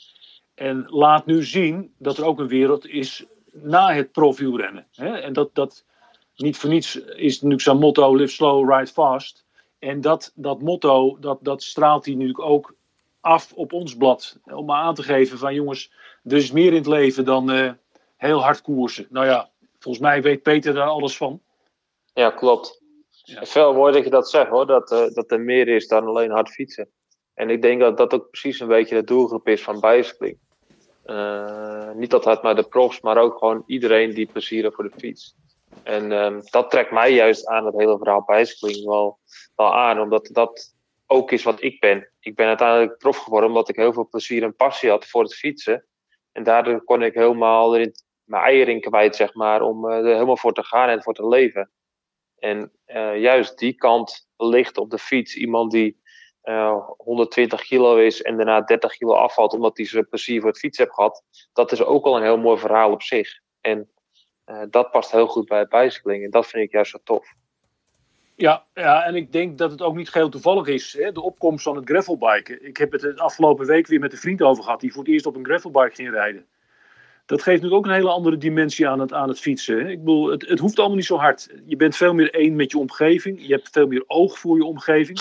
[0.55, 4.87] En laat nu zien dat er ook een wereld is na het profielrennen.
[4.91, 5.17] Hè?
[5.17, 5.85] En dat, dat
[6.35, 9.45] niet voor niets is natuurlijk zijn motto: live slow, ride fast.
[9.79, 12.75] En dat, dat motto, dat, dat straalt hij nu ook
[13.19, 14.39] af op ons blad.
[14.43, 15.91] Om maar aan te geven van jongens,
[16.23, 17.71] er is meer in het leven dan uh,
[18.17, 19.07] heel hard koersen.
[19.09, 21.41] Nou ja, volgens mij weet Peter daar alles van.
[22.13, 22.81] Ja, klopt.
[23.09, 23.45] Ja.
[23.45, 26.31] Veel mooi dat je dat zegt hoor, dat, uh, dat er meer is dan alleen
[26.31, 26.89] hard fietsen.
[27.33, 30.37] En ik denk dat dat ook precies een beetje de doelgroep is van bicycling.
[31.09, 34.99] Uh, niet altijd maar de profs, maar ook gewoon iedereen die plezier heeft voor de
[34.99, 35.35] fiets.
[35.83, 39.19] En ehm, dat trekt mij juist aan het hele verhaal bicycling wel,
[39.55, 40.75] wel aan, omdat dat
[41.07, 42.09] ook is wat ik ben.
[42.19, 45.35] Ik ben uiteindelijk prof geworden omdat ik heel veel plezier en passie had voor het
[45.35, 45.85] fietsen.
[46.31, 47.91] En daardoor kon ik helemaal erin,
[48.23, 51.71] mijn eieren kwijt, zeg maar, om er helemaal voor te gaan en voor te leven.
[52.39, 55.35] En uh, juist die kant ligt op de fiets.
[55.35, 55.98] Iemand die eh,
[56.97, 60.83] 120 kilo is en daarna 30 kilo afvalt omdat hij zijn plezier voor het fietsen
[60.83, 61.23] heeft gehad.
[61.53, 63.39] Dat is ook al een heel mooi verhaal op zich.
[63.61, 63.89] En
[64.45, 66.23] uh, dat past heel goed bij het bicycling.
[66.23, 67.33] En dat vind ik juist zo tof.
[68.35, 71.63] Ja, ja, en ik denk dat het ook niet geheel toevallig is, hè, de opkomst
[71.63, 72.65] van het gravelbiken.
[72.65, 75.11] Ik heb het de afgelopen week weer met een vriend over gehad, die voor het
[75.11, 76.47] eerst op een gravelbike ging rijden
[77.29, 79.87] dat geeft natuurlijk ook een hele andere dimensie aan het, aan het fietsen.
[79.87, 81.49] Ik bedoel, het, het hoeft allemaal niet zo hard.
[81.65, 83.47] Je bent veel meer één met je omgeving.
[83.47, 85.19] Je hebt veel meer oog voor je omgeving.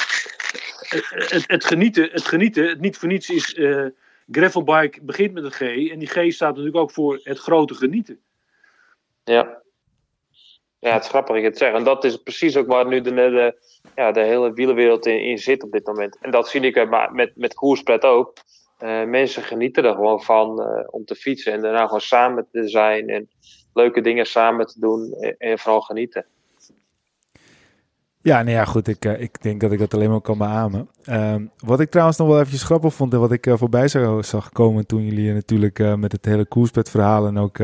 [0.88, 3.54] Het, het, genieten, het genieten, het niet voor niets is...
[3.54, 3.86] Uh,
[4.30, 5.60] gravelbike begint met een G.
[5.90, 8.20] En die G staat natuurlijk ook voor het grote genieten.
[9.24, 9.62] Ja.
[10.78, 11.76] Ja, het is grappig dat je het zegt.
[11.76, 13.56] En dat is precies ook waar nu de,
[13.94, 16.18] ja, de hele wielenwereld in, zit op dit moment.
[16.20, 18.32] En dat zie ik met, met koerspret ook.
[18.82, 22.68] Uh, mensen genieten er gewoon van uh, om te fietsen en daarna gewoon samen te
[22.68, 23.30] zijn en
[23.74, 26.26] leuke dingen samen te doen en, en vooral genieten.
[28.28, 28.88] Ja, nou ja, goed.
[28.88, 30.88] Ik, uh, ik denk dat ik dat alleen maar kan beamen.
[31.06, 34.24] Uh, wat ik trouwens nog wel eventjes grappig vond en wat ik uh, voorbij zag,
[34.24, 37.58] zag komen toen jullie natuurlijk uh, met het hele koerspet verhaal en ook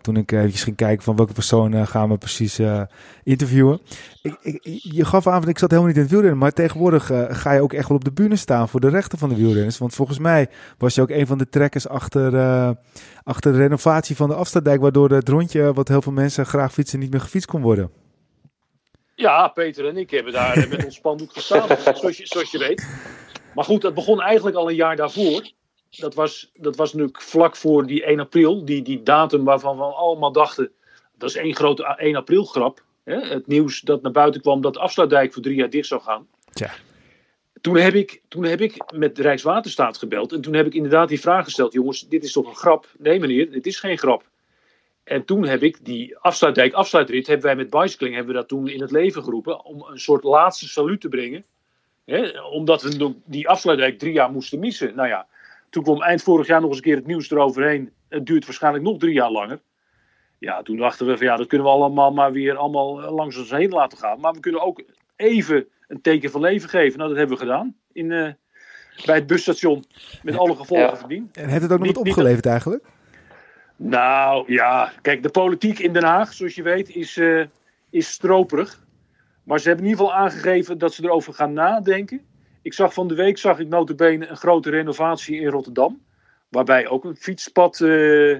[0.00, 2.60] toen ik eventjes ging kijken van welke persoon gaan we precies
[3.22, 3.80] interviewen.
[4.22, 7.10] Ik, ik, je gaf aan van ik zat helemaal niet in het wielrennen, maar tegenwoordig
[7.28, 9.78] ga je ook echt wel op de bühne staan voor de rechten van de wielrenners.
[9.78, 10.48] Want volgens mij
[10.78, 12.34] was je ook een van de trekkers achter,
[13.22, 16.98] achter de renovatie van de Afstaddijk, waardoor het rondje wat heel veel mensen graag fietsen
[16.98, 18.01] niet meer gefietst kon worden.
[19.22, 22.86] Ja, Peter en ik hebben daar met ons spandoek gestaan, zoals je, zoals je weet.
[23.54, 25.50] Maar goed, dat begon eigenlijk al een jaar daarvoor.
[25.90, 29.82] Dat was, dat was nu vlak voor die 1 april, die, die datum waarvan we
[29.82, 30.70] allemaal dachten,
[31.18, 32.82] dat is één grote 1 april grap.
[33.04, 33.20] Hè?
[33.20, 36.26] Het nieuws dat naar buiten kwam dat de afsluitdijk voor drie jaar dicht zou gaan.
[37.60, 41.20] Toen heb, ik, toen heb ik met Rijkswaterstaat gebeld en toen heb ik inderdaad die
[41.20, 41.72] vraag gesteld.
[41.72, 42.86] Jongens, dit is toch een grap?
[42.98, 44.30] Nee meneer, dit is geen grap.
[45.04, 48.68] En toen heb ik die afsluitdijk, afsluitrit, hebben wij met bicycling hebben we dat toen
[48.68, 49.64] in het leven geroepen.
[49.64, 51.44] Om een soort laatste saluut te brengen.
[52.04, 54.94] Hè, omdat we die afsluitdijk drie jaar moesten missen.
[54.94, 55.26] Nou ja,
[55.70, 57.92] toen kwam eind vorig jaar nog eens een keer het nieuws eroverheen.
[58.08, 59.60] Het duurt waarschijnlijk nog drie jaar langer.
[60.38, 63.50] Ja, toen dachten we van ja, dat kunnen we allemaal maar weer allemaal langs ons
[63.50, 64.20] heen laten gaan.
[64.20, 64.82] Maar we kunnen ook
[65.16, 66.98] even een teken van leven geven.
[66.98, 68.28] Nou, dat hebben we gedaan in, uh,
[69.04, 69.84] bij het busstation.
[70.22, 71.06] Met alle gevolgen ja.
[71.06, 71.28] dien.
[71.32, 72.84] En heeft het ook nog wat opgeleverd eigenlijk?
[73.84, 77.44] Nou ja, kijk, de politiek in Den Haag, zoals je weet, is, uh,
[77.90, 78.84] is stroperig.
[79.44, 82.20] Maar ze hebben in ieder geval aangegeven dat ze erover gaan nadenken.
[82.62, 86.02] Ik zag van de week, zag ik notabene een grote renovatie in Rotterdam.
[86.48, 88.38] Waarbij ook een fietspad, uh,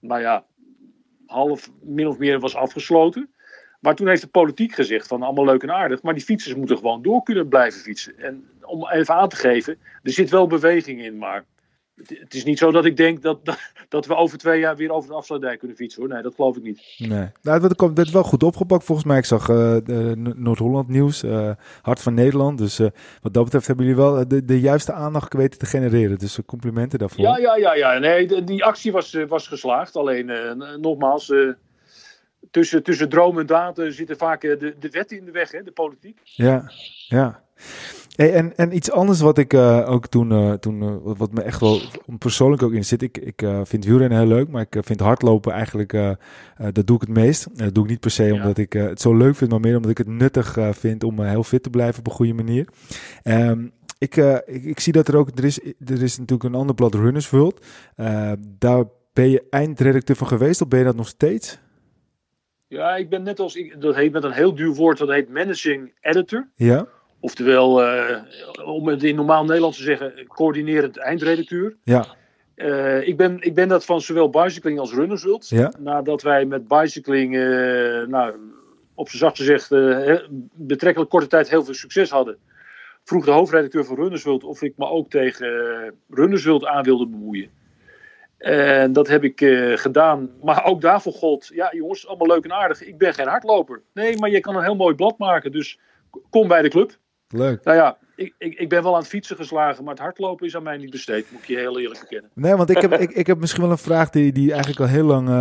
[0.00, 0.44] nou ja,
[1.26, 3.30] half min of meer was afgesloten.
[3.80, 6.02] Maar toen heeft de politiek gezegd van allemaal leuk en aardig.
[6.02, 8.18] Maar die fietsers moeten gewoon door kunnen blijven fietsen.
[8.18, 11.18] En om even aan te geven, er zit wel beweging in.
[11.18, 11.44] Maar
[12.08, 14.90] het is niet zo dat ik denk dat, dat, dat, we over twee jaar weer
[14.90, 16.10] over de afsluitdijk kunnen fietsen hoor.
[16.10, 16.94] Nee, dat geloof ik niet.
[16.98, 19.18] Nee, nou, dat werd wel goed opgepakt volgens mij.
[19.18, 19.76] Ik zag uh,
[20.14, 21.50] Noord-Holland nieuws, uh,
[21.82, 22.58] Hart van Nederland.
[22.58, 22.88] Dus uh,
[23.22, 26.18] wat dat betreft hebben jullie wel de, de juiste aandacht weten te genereren.
[26.18, 27.24] Dus complimenten daarvoor.
[27.24, 27.98] Ja, ja, ja, ja.
[27.98, 29.96] Nee, die actie was, was geslaagd.
[29.96, 30.26] Alleen
[30.80, 31.32] nogmaals,
[32.50, 35.72] tussen, tussen droom en daad zitten vaak de, de wetten in de weg, hè, de
[35.72, 36.20] politiek.
[36.22, 36.70] Ja,
[37.08, 37.42] ja.
[38.16, 41.42] Hey, en, en iets anders wat ik uh, ook toen, uh, toen uh, wat me
[41.42, 41.80] echt wel
[42.18, 43.02] persoonlijk ook in zit.
[43.02, 45.92] Ik, ik vind wielrennen heel leuk, maar ik vind hardlopen eigenlijk,
[46.72, 47.58] dat doe ik het meest.
[47.58, 49.90] dat doe ik niet per se omdat ik het zo leuk vind, maar meer omdat
[49.90, 52.68] ik het nuttig vind om heel fit te blijven op een goede manier.
[53.24, 56.74] Um, ik, ik, ik, zie dat er ook, er is, er is natuurlijk een ander
[56.74, 57.66] blad, Runners World.
[58.58, 61.58] daar ben je eindredacteur van geweest, of ben je dat nog steeds?
[62.68, 65.28] Ja, ik ben net als, ik, dat heet met een heel duur woord, dat heet
[65.28, 66.48] managing editor.
[66.54, 66.86] Ja.
[67.22, 68.18] Oftewel, uh,
[68.64, 71.76] om het in normaal Nederlands te zeggen, coördinerend eindredacteur.
[71.84, 72.06] Ja.
[72.56, 75.48] Uh, ik, ben, ik ben dat van zowel Bicycling als Runnersworld.
[75.48, 75.72] Ja.
[75.78, 78.34] Nadat wij met Bicycling, uh, nou,
[78.94, 79.68] op zijn zacht gezegd,
[80.54, 82.36] betrekkelijk korte tijd heel veel succes hadden.
[83.04, 85.48] Vroeg de hoofdredacteur van Runnersworld of ik me ook tegen
[86.10, 87.50] Runnersworld aan wilde bemoeien.
[88.38, 89.38] En dat heb ik
[89.74, 90.30] gedaan.
[90.42, 92.82] Maar ook daarvoor gold, ja jongens, allemaal leuk en aardig.
[92.82, 93.82] Ik ben geen hardloper.
[93.94, 95.52] Nee, maar je kan een heel mooi blad maken.
[95.52, 95.78] Dus
[96.30, 97.00] kom bij de club.
[97.32, 97.64] Leuk.
[97.64, 97.98] Nou ja,
[98.38, 100.90] ik, ik, ben wel aan het fietsen geslagen, maar het hardlopen is aan mij niet
[100.90, 102.30] besteed, moet ik je heel eerlijk bekennen.
[102.34, 104.86] Nee, want ik heb, ik, ik heb misschien wel een vraag die, die eigenlijk al
[104.86, 105.34] heel lang, uh,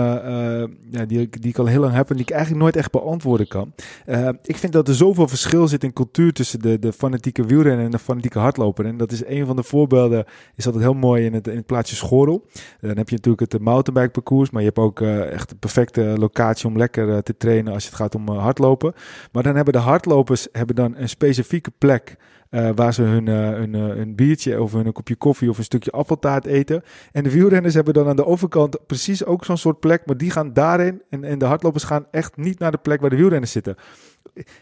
[0.90, 3.48] ja, die, die ik al heel lang heb en die ik eigenlijk nooit echt beantwoorden
[3.48, 3.74] kan.
[4.06, 7.86] Uh, ik vind dat er zoveel verschil zit in cultuur tussen de, de fanatieke wielrenner
[7.86, 8.86] en de fanatieke hardloper.
[8.86, 11.66] En dat is een van de voorbeelden, is altijd heel mooi in het, in het
[11.66, 12.46] plaatsje Schorel.
[12.82, 16.68] Dan heb je natuurlijk het mountainbike parcours, maar je hebt ook echt een perfecte locatie
[16.68, 18.94] om lekker te trainen als het gaat om hardlopen.
[19.32, 22.18] Maar dan hebben de hardlopers hebben dan een specifieke plek
[22.52, 26.46] uh, waar ze hun, uh, hun, biertje of hun kopje koffie of een stukje appeltaart
[26.46, 26.84] eten.
[27.12, 30.32] En de wielrenners hebben dan aan de overkant precies ook zo'n soort plek, maar die
[30.32, 31.02] gaan daarin.
[31.10, 33.76] En, en de hardlopers gaan echt niet naar de plek waar de wielrenners zitten.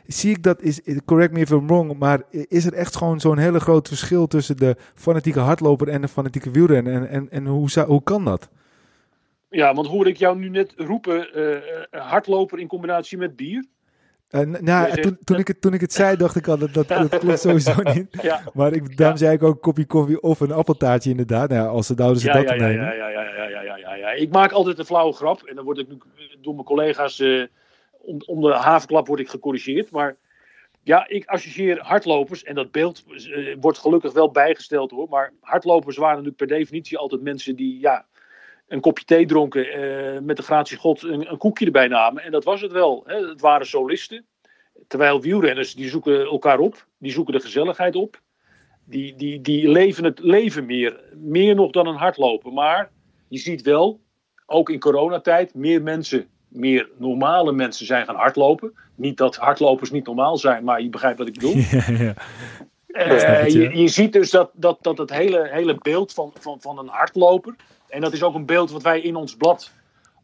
[0.08, 3.38] Zie ik dat, is, correct me if I'm wrong, maar is er echt gewoon zo'n
[3.38, 6.93] hele groot verschil tussen de fanatieke hardloper en de fanatieke wielrenner?
[6.93, 8.49] En, en, en hoe, hoe kan dat?
[9.49, 11.28] Ja, want hoorde ik jou nu net roepen,
[11.89, 13.65] hardloper in combinatie met bier?
[14.32, 16.88] Uh, nou, toen, toen, ik het, toen ik het zei, dacht ik al dat dat,
[17.10, 18.08] dat klopt sowieso niet.
[18.22, 18.42] Ja.
[18.54, 21.50] Maar ik, daarom zei ik ook een kopje koffie of een appeltaartje inderdaad.
[21.50, 22.86] Nou, als ze zouden ze ja, dat ja, nemen.
[22.86, 24.12] Ja, ja, ja, ja, ja, ja, ja, ja.
[24.12, 25.44] Ik maak altijd een flauwe grap.
[25.44, 25.98] En dan word ik nu
[26.42, 27.46] door mijn collega's uh,
[27.92, 29.92] om, om de havenklap word ik gecorrigeerd.
[29.92, 30.15] Maar
[30.84, 32.44] ja, ik associeer hardlopers.
[32.44, 35.10] En dat beeld uh, wordt gelukkig wel bijgesteld hoor.
[35.10, 38.06] Maar hardlopers waren natuurlijk per definitie altijd mensen die ja,
[38.70, 42.24] een kopje thee dronken, uh, met de gratie god een, een, koekje erbij namen.
[42.24, 43.04] En dat was het wel.
[43.06, 43.28] Hè.
[43.28, 44.26] Het waren solisten.
[44.88, 46.86] Terwijl wielrenners, die zoeken elkaar op.
[46.98, 48.22] Die zoeken de gezelligheid op.
[48.86, 51.00] Die, die, die leven het leven meer.
[51.14, 52.54] Meer nog dan een hardlopen.
[52.54, 52.92] Maar
[53.28, 54.00] je ziet wel,
[54.46, 58.74] ook in coronatijd, meer mensen, meer normale mensen zijn gaan hardlopen.
[58.96, 61.56] Niet dat hardlopers niet normaal zijn, maar je begrijpt wat ik bedoel.
[61.66, 62.14] Ja, ja.
[62.90, 66.80] Uh, je, je, ziet dus dat, dat, dat het hele, hele beeld van, van, van
[66.80, 67.56] een hardloper
[67.89, 69.71] en dat is ook een beeld wat wij in ons blad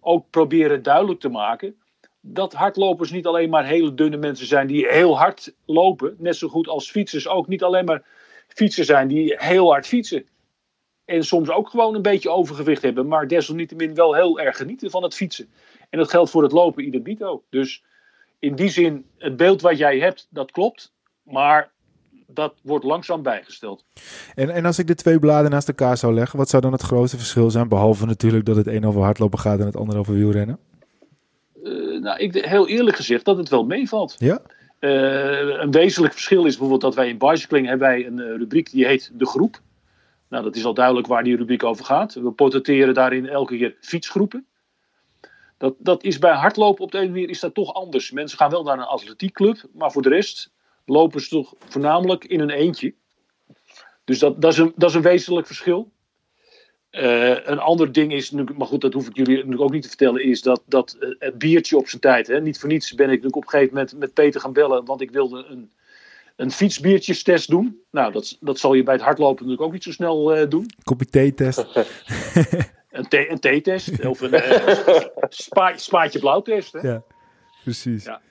[0.01, 1.75] ook proberen duidelijk te maken.
[2.21, 6.15] Dat hardlopers niet alleen maar hele dunne mensen zijn die heel hard lopen.
[6.17, 8.04] Net zo goed als fietsers ook niet alleen maar
[8.47, 10.25] fietsers zijn die heel hard fietsen.
[11.06, 13.08] En soms ook gewoon een beetje overgewicht hebben.
[13.08, 15.49] Maar desalniettemin wel heel erg genieten van het fietsen.
[15.89, 17.43] En dat geldt voor het lopen ieder ook.
[17.49, 17.84] Dus
[18.39, 20.93] in die zin, het beeld wat jij hebt, dat klopt.
[21.23, 21.71] Maar
[22.28, 23.86] dat wordt langzaam bijgesteld.
[24.36, 26.82] En, en als ik de twee bladen naast elkaar zou leggen, wat zou dan het
[26.82, 27.68] grootste verschil zijn?
[27.68, 30.60] Behalve natuurlijk dat het een over hardlopen gaat en het ander over wielrennen.
[31.64, 34.16] Uh, nou, ik, heel eerlijk gezegd dat het wel meevalt.
[34.18, 34.42] Ja?
[34.80, 38.72] Uh, een wezenlijk verschil is bijvoorbeeld dat wij in Bicycling hebben wij een uh, rubriek
[38.72, 39.62] die heet De Groep.
[40.30, 42.14] Nou, dat is al duidelijk waar die rubriek over gaat.
[42.14, 44.46] We portretteren daarin elke keer fietsgroepen.
[45.58, 48.12] Dat, dat is bij hardlopen op de ene manier is dat toch anders.
[48.12, 50.52] Mensen gaan wel naar een atletiekclub, maar voor de rest
[50.86, 52.93] lopen ze toch voornamelijk in een eentje.
[54.04, 55.91] Dus dat, dat, is, een, dat is een wezenlijk verschil.
[56.91, 59.88] Uh, een ander ding is, maar goed, dat hoef ik jullie natuurlijk ook niet te
[59.88, 62.28] vertellen, is dat, dat uh, het biertje op zijn tijd.
[62.28, 64.86] Hè, niet voor niets ben ik natuurlijk op een gegeven moment met Peter gaan bellen,
[64.86, 65.71] want ik wilde een,
[66.36, 67.82] een fietsbiertjes-test doen.
[67.91, 70.65] Nou, dat, dat zal je bij het hardlopen natuurlijk ook niet zo snel uh, doen.
[70.84, 71.65] Kopje thee-test.
[73.30, 74.41] een thee-test of een
[75.30, 76.78] spa, spaatje blauw-test.
[76.82, 77.04] Ja,
[77.63, 78.04] precies.
[78.04, 78.21] Ja.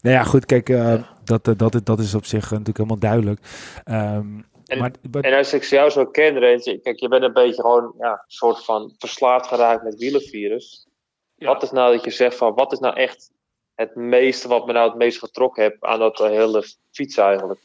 [0.00, 3.40] Nou ja, goed, kijk, uh, dat, dat, dat is op zich natuurlijk helemaal duidelijk.
[3.84, 7.62] Um, en, maar, en, als ik jou zo ken, Rentje, kijk, je bent een beetje
[7.62, 10.86] gewoon ja, een soort van verslaafd geraakt met wielenvirus.
[11.34, 11.46] Ja.
[11.46, 13.30] Wat is nou dat je zegt van, wat is nou echt
[13.74, 17.60] het meeste, wat me nou het meest getrokken heb aan dat hele fiets eigenlijk?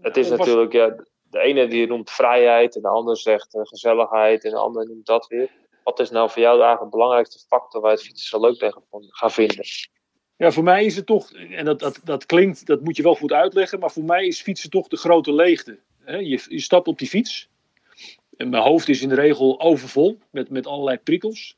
[0.00, 4.44] Het is natuurlijk, ja, de ene die noemt vrijheid en de ander zegt uh, gezelligheid
[4.44, 5.50] en de ander noemt dat weer.
[5.84, 8.58] Wat is nou voor jou eigenlijk de belangrijkste factor waar je het fietsen zo leuk
[8.58, 9.64] tegen gaan vinden?
[10.38, 13.14] Ja, voor mij is het toch, en dat, dat, dat klinkt, dat moet je wel
[13.14, 15.78] goed uitleggen, maar voor mij is fietsen toch de grote leegte.
[16.06, 17.48] Je, je stapt op die fiets
[18.36, 21.56] en mijn hoofd is in de regel overvol met, met allerlei prikkels.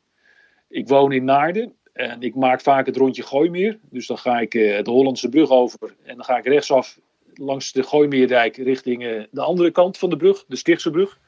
[0.69, 3.79] Ik woon in Naarden en ik maak vaak het rondje Gooimeer.
[3.91, 6.99] Dus dan ga ik de Hollandse brug over en dan ga ik rechtsaf
[7.35, 11.19] langs de Gooimeerdijk richting uh, de andere kant van de brug, de Stichtse brug.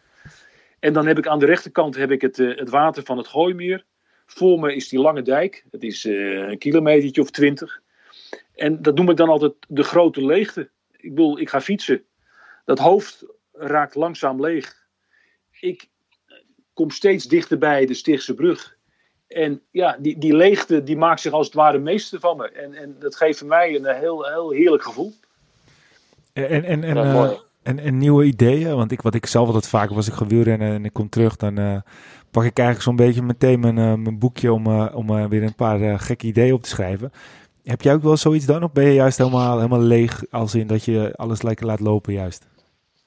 [0.78, 3.26] En dan heb ik aan de rechterkant heb ik het, uh, het water van het
[3.26, 3.84] Gooimeer.
[4.34, 5.64] Voor me is die lange dijk.
[5.70, 7.80] Dat is uh, een kilometertje of twintig.
[8.54, 10.70] En dat noem ik dan altijd de grote leegte.
[10.96, 12.04] Ik bedoel, ik ga fietsen.
[12.64, 14.86] Dat hoofd raakt langzaam leeg.
[15.60, 15.88] Ik
[16.72, 18.76] kom steeds dichterbij de Stichtse brug.
[19.26, 22.48] En ja, die, die leegte die maakt zich als het ware meester van me.
[22.48, 25.12] En, en dat geeft voor mij een heel, heel heerlijk gevoel.
[26.32, 27.32] En, en, en, uh,
[27.62, 28.76] en, en, nieuwe ideeën?
[28.76, 31.58] Want ik, wat ik zelf altijd vaak was ik gewielrennen en ik kom terug, dan
[31.58, 31.76] uh,
[32.30, 35.54] pak ik eigenlijk zo'n beetje meteen mijn, uh, mijn boekje om, uh, om weer een
[35.54, 37.12] paar gekke ideeën op te schrijven.
[37.64, 38.62] Heb jij ook wel zoiets dan?
[38.62, 42.12] Of ben je juist helemaal, helemaal leeg als in dat je alles lekker laat lopen
[42.12, 42.46] juist?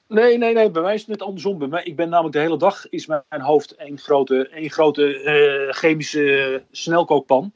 [0.08, 0.70] Nee, nee, nee.
[0.70, 1.58] Bij mij is het net andersom.
[1.58, 5.68] Bij mij, ik ben namelijk de hele dag is mijn hoofd één grote, één grote
[5.70, 7.52] chemische snelkookpan.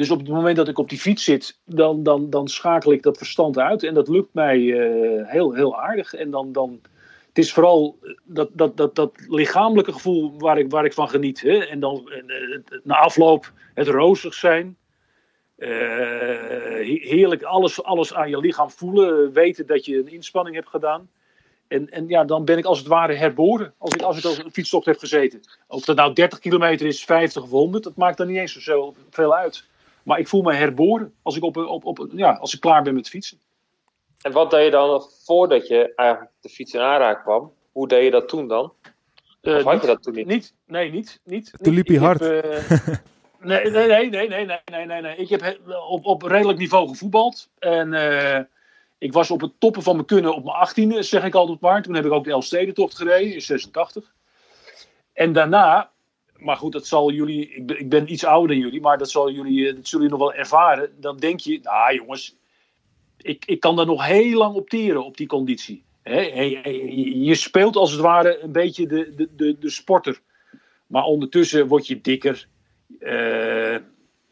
[0.00, 3.02] Dus op het moment dat ik op die fiets zit, dan, dan, dan schakel ik
[3.02, 3.82] dat verstand uit.
[3.82, 4.58] En dat lukt mij
[5.26, 6.14] heel, heel aardig.
[6.14, 6.80] En dan, dan,
[7.28, 11.40] het is vooral dat, dat, dat, dat lichamelijke gevoel waar ik, waar ik van geniet.
[11.40, 11.58] Hè?
[11.58, 12.10] En dan
[12.82, 14.76] na afloop het rozig zijn.
[17.00, 19.32] heerlijk alles, alles aan je lichaam voelen.
[19.32, 21.08] Weten dat je een inspanning hebt gedaan.
[21.68, 23.74] En, en ja, dan ben ik als het ware herboren.
[23.78, 25.40] Als ik, als ik op een fietstocht heb gezeten.
[25.68, 28.94] Of dat nou 30 kilometer is, 50 of 100, dat maakt dan niet eens zo
[29.10, 29.68] veel uit.
[30.02, 32.94] Maar ik voel me herboren als ik, op, op, op, ja, als ik klaar ben
[32.94, 33.40] met fietsen.
[34.20, 37.52] En wat deed je dan voordat je eigenlijk de fiets in aanraak kwam?
[37.72, 38.72] Hoe deed je dat toen dan?
[39.42, 40.26] Uh, of had je dat toen niet?
[40.26, 41.20] niet nee, niet.
[41.24, 42.20] niet toen liep je hard.
[42.20, 45.16] nee, nee, nee, nee, nee, nee, nee, nee.
[45.16, 47.48] Ik heb op, op redelijk niveau gevoetbald.
[47.58, 47.92] En
[49.00, 51.82] ik was op het toppen van mijn kunnen op mijn achttiende, zeg ik altijd maar.
[51.82, 54.14] Toen heb ik ook de Elfstedentocht gereden in 86.
[55.12, 55.90] En daarna,
[56.40, 59.10] maar goed, dat zal jullie, ik ben, ik ben iets ouder dan jullie, maar dat,
[59.10, 60.90] zal jullie, eh, dat zullen jullie nog wel ervaren.
[61.00, 62.36] Dan denk je, nou jongens,
[63.16, 65.84] ik, ik kan daar nog heel lang op teren, op die conditie.
[66.02, 70.20] je speelt als het ware een beetje de, de, de, de sporter.
[70.86, 72.48] Maar ondertussen word je dikker.
[73.00, 73.76] Uh,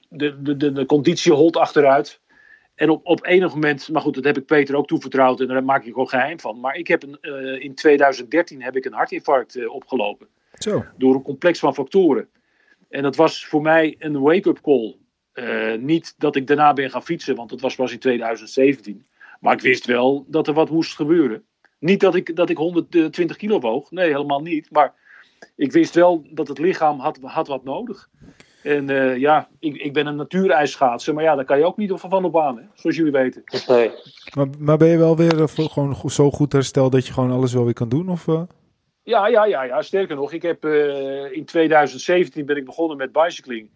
[0.09, 2.20] de, de, de, conditie holt achteruit.
[2.74, 5.64] En op, op enig moment, maar goed, dat heb ik Peter ook toevertrouwd en daar
[5.64, 6.61] maak ik gewoon geheim van.
[6.61, 10.28] Maar ik heb een, uh, in 2013 heb ik een hartinfarct opgelopen.
[10.53, 10.84] Zo.
[10.96, 12.28] Door een complex van factoren.
[12.88, 14.96] En dat was voor mij een wake-up call.
[15.34, 19.07] Uh, niet dat ik daarna ben gaan fietsen, want dat was pas in 2017.
[19.40, 21.44] Maar ik wist wel dat er wat moest gebeuren.
[21.78, 24.70] Niet dat ik, dat ik 120 kilo woog, nee, helemaal niet.
[24.70, 24.94] Maar
[25.57, 28.09] ik wist wel dat het lichaam had, had wat nodig.
[28.62, 31.92] En uh, ja, ik, ik ben een natuurijsschaatser, maar ja, daar kan je ook niet
[31.94, 33.42] van op aan, hè, zoals jullie weten.
[33.66, 33.90] Nee.
[34.34, 37.53] Maar, maar ben je wel weer uh, gewoon zo goed hersteld dat je gewoon alles
[37.53, 38.09] wel weer kan doen?
[38.09, 38.42] Of, uh?
[39.09, 40.64] Ja, ja, ja, ja, sterker nog, ik heb
[41.32, 43.70] in 2017 ben ik begonnen met bicycling.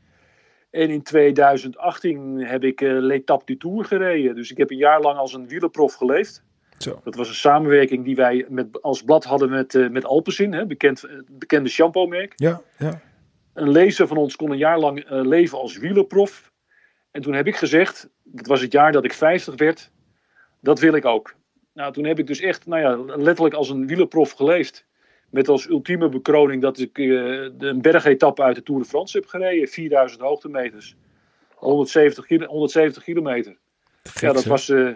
[0.71, 4.35] En in 2018 heb ik uh, L'Etape du Tour gereden.
[4.35, 6.43] Dus ik heb een jaar lang als een wielerprof geleefd.
[6.79, 7.01] Zo.
[7.05, 10.67] Dat was een samenwerking die wij met, als blad hadden met, uh, met Alpecin, hè,
[10.67, 12.33] bekend, bekende shampoo-merk.
[12.37, 13.01] Ja, ja
[13.53, 16.53] een lezer van ons kon een jaar lang uh, leven als wielerprof.
[17.11, 19.91] En toen heb ik gezegd, dat was het jaar dat ik 50 werd,
[20.61, 21.35] dat wil ik ook.
[21.75, 24.87] Nou, toen heb ik dus echt, nou ja, letterlijk als een wielerprof geleefd.
[25.33, 29.27] Met als ultieme bekroning dat ik uh, een bergetappe uit de Tour de France heb
[29.27, 29.69] gereden.
[29.69, 30.97] 4000 hoogtemeters.
[31.55, 33.57] 170, kilo, 170 kilometer.
[34.15, 34.93] ja, dat was uh,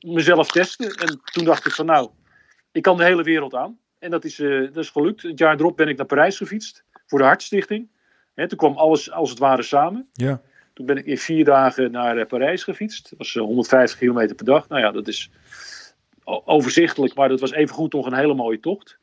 [0.00, 0.90] mezelf testen.
[0.90, 2.10] En toen dacht ik van nou,
[2.72, 3.78] ik kan de hele wereld aan.
[3.98, 5.22] En dat is, dat is gelukt.
[5.22, 7.88] Het jaar erop ben ik naar Parijs gefietst voor de Hartstichting.
[8.34, 10.08] He, toen kwam alles als het ware samen.
[10.12, 10.40] Ja.
[10.74, 13.10] Toen ben ik in vier dagen naar Parijs gefietst.
[13.10, 14.68] Dat was 150 eh, kilometer per dag.
[14.68, 15.30] Nou ja, dat is
[16.24, 18.98] overzichtelijk, maar dat was even goed nog een hele mooie tocht.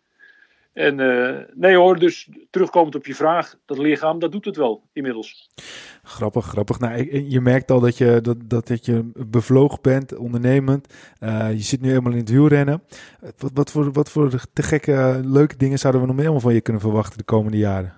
[0.78, 4.84] En uh, nee hoor, dus terugkomend op je vraag, dat lichaam, dat doet het wel
[4.94, 5.50] inmiddels.
[6.04, 6.80] Grappig, grappig.
[6.80, 10.94] Nou, je merkt al dat je, dat, dat, dat je bevlogen bent, ondernemend.
[11.20, 12.84] Uh, je zit nu helemaal in het wielrennen.
[13.38, 16.62] Wat, wat, voor, wat voor te gekke, leuke dingen zouden we nog meer van je
[16.62, 17.94] kunnen verwachten de komende jaren?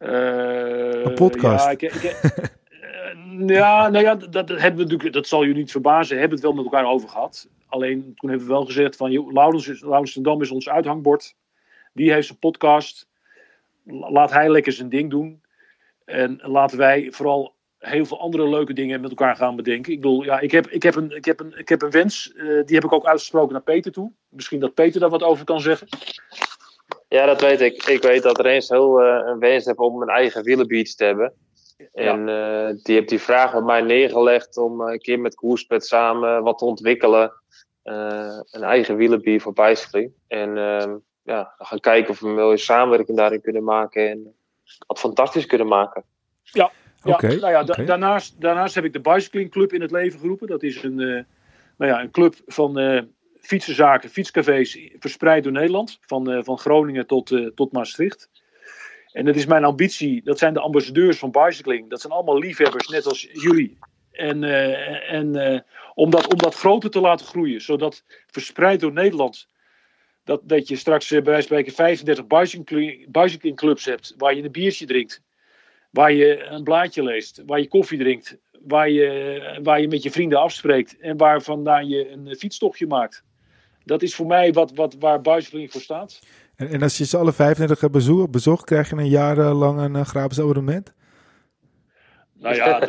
[0.00, 1.64] Uh, Een podcast.
[1.64, 2.16] Ja, ik, ik,
[3.46, 6.54] ja, nou ja, dat, hebben we natuurlijk, dat zal je niet verbazen, hebben het wel
[6.54, 7.48] met elkaar over gehad.
[7.66, 11.34] Alleen toen hebben we wel gezegd van, joh, Laurens, Laurens Dam is ons uithangbord.
[11.92, 13.08] Die heeft zijn podcast.
[13.84, 15.42] Laat hij lekker zijn ding doen.
[16.04, 19.92] En laten wij vooral heel veel andere leuke dingen met elkaar gaan bedenken.
[19.92, 22.32] Ik bedoel, ja, ik heb, ik heb, een, ik heb, een, ik heb een wens.
[22.34, 24.12] Uh, die heb ik ook uitgesproken naar Peter toe.
[24.28, 25.88] Misschien dat Peter daar wat over kan zeggen.
[27.08, 27.84] Ja, dat weet ik.
[27.84, 31.32] Ik weet dat Rens heel uh, een wens heeft om een eigen wielenbeach te hebben.
[31.92, 32.68] En ja.
[32.68, 36.58] uh, die heeft die vraag bij mij neergelegd om een keer met Koerspet samen wat
[36.58, 37.32] te ontwikkelen.
[37.84, 40.12] Uh, een eigen wielenbier voor bicycling.
[40.28, 44.10] En uh, ja, gaan kijken of we een mooie samenwerking daarin kunnen maken.
[44.10, 44.34] En
[44.86, 46.04] wat fantastisch kunnen maken.
[46.42, 46.70] Ja,
[47.02, 47.84] ja, okay, nou ja okay.
[47.84, 50.46] daarnaast, daarnaast heb ik de Bicycling Club in het leven geroepen.
[50.46, 51.22] Dat is een, uh,
[51.76, 53.02] nou ja, een club van uh,
[53.40, 55.98] fietsenzaken, fietscafés verspreid door Nederland.
[56.00, 58.30] Van, uh, van Groningen tot, tot Maastricht.
[59.12, 60.22] En dat is mijn ambitie.
[60.24, 61.90] Dat zijn de ambassadeurs van bicycling.
[61.90, 63.78] Dat zijn allemaal liefhebbers, net als jullie.
[64.12, 64.44] En,
[65.08, 67.60] en om dat, om dat groter te laten groeien.
[67.60, 69.46] Zodat verspreid door Nederland.
[70.24, 72.26] Dat, dat je straks bij wijze van spreken 35
[73.10, 74.14] bicycling clubs hebt.
[74.16, 75.22] Waar je een biertje drinkt.
[75.90, 77.42] Waar je een blaadje leest.
[77.46, 78.38] Waar je koffie drinkt.
[78.66, 80.98] Waar je, waar je met je vrienden afspreekt.
[80.98, 83.24] En waar vandaan je een fietstochtje maakt.
[83.84, 86.20] Dat is voor mij wat, wat, waar bicycling voor staat.
[86.56, 89.80] En, en als je ze alle 35 hebt bezocht, bezocht krijg je een jaar lang
[89.80, 90.94] een uh, gratis abonnement?
[92.32, 92.80] Nou ja,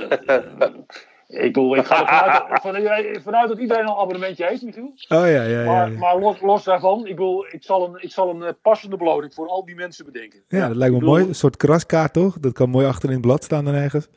[1.34, 4.84] Ik, bedoel, ik ga vanuit, vanuit dat iedereen een abonnementje heeft, Michiel.
[4.84, 5.66] Oh ja, ja, ja.
[5.66, 8.98] Maar, maar los, los, daarvan, ik, bedoel, ik zal een, ik zal een eh, passende
[8.98, 10.44] beloning voor al die mensen bedenken.
[10.48, 11.28] Ja, dat lijkt me mooi.
[11.28, 12.40] Een soort kraskaart, toch?
[12.40, 14.08] Dat kan mooi achter in het blad staan dan ergens.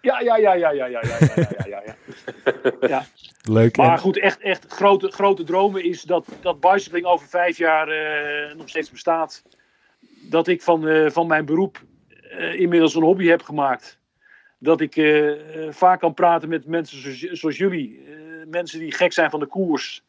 [0.00, 1.94] Ja, ja, ja, ja, ja, ja, ja, ja, ja, ja,
[2.80, 3.06] ja.
[3.42, 3.76] Leuk.
[3.76, 8.54] Maar goed, echt, echt grote, grote dromen is dat, dat bicycling over vijf jaar uh,
[8.54, 9.42] nog steeds bestaat.
[10.22, 11.82] Dat ik van, uh, van mijn beroep
[12.38, 13.98] uh, inmiddels een hobby heb gemaakt.
[14.58, 14.94] Dat ik
[15.70, 18.08] vaak kan praten met mensen zoals, zoals jullie.
[18.46, 20.02] mensen die gek zijn van de koers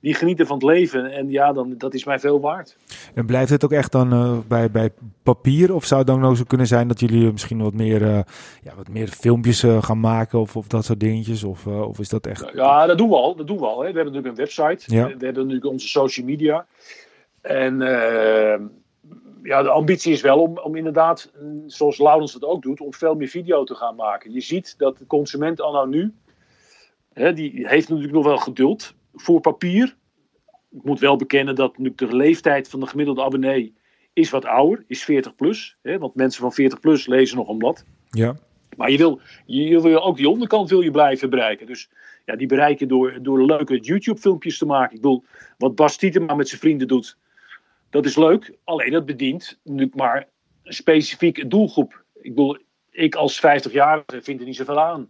[0.00, 1.12] die genieten van het leven.
[1.12, 2.76] En ja, dan, dat is mij veel waard.
[3.14, 4.90] En blijft het ook echt dan uh, bij, bij
[5.22, 5.74] papier?
[5.74, 8.20] Of zou het dan ook zo kunnen zijn dat jullie misschien wat meer, uh,
[8.62, 11.44] ja, wat meer filmpjes uh, gaan maken of, of dat soort dingetjes?
[11.44, 12.50] Of, of is dat echt...
[12.54, 13.36] Ja, dat doen we al.
[13.36, 13.92] Dat doen we al hè.
[13.92, 14.94] We hebben natuurlijk een website.
[14.94, 15.04] Ja.
[15.04, 16.66] We, hebben natuurlijk onze social media.
[17.40, 17.78] En
[19.42, 21.32] ja, de ambitie is wel om, om inderdaad,
[21.66, 24.32] zoals Laurens het ook doet, om veel meer video te gaan maken.
[24.32, 26.14] Je ziet dat de consument anno nu,
[27.12, 29.96] hè, die heeft natuurlijk nog wel geduld voor papier.
[30.70, 33.74] Ik moet wel bekennen dat nu de leeftijd van de gemiddelde abonnee
[34.12, 35.76] is wat ouder, is 40 plus.
[35.82, 37.84] Hè, want mensen van 40 plus lezen nog een blad.
[38.10, 38.36] Ja.
[38.76, 41.66] Maar je wil, je wil ook die onderkant wil je blijven bereiken.
[41.66, 41.90] Dus
[42.24, 44.96] ja, die bereiken door, door leuke YouTube filmpjes te maken.
[44.96, 45.24] Ik bedoel,
[45.58, 47.16] wat Bas Tietema met zijn vrienden doet,
[47.90, 48.56] dat is leuk.
[48.64, 50.28] Alleen dat bedient nu maar
[50.62, 52.04] een specifieke doelgroep.
[52.20, 52.58] Ik bedoel,
[52.90, 55.08] ik als 50-jarige vind er niet zoveel aan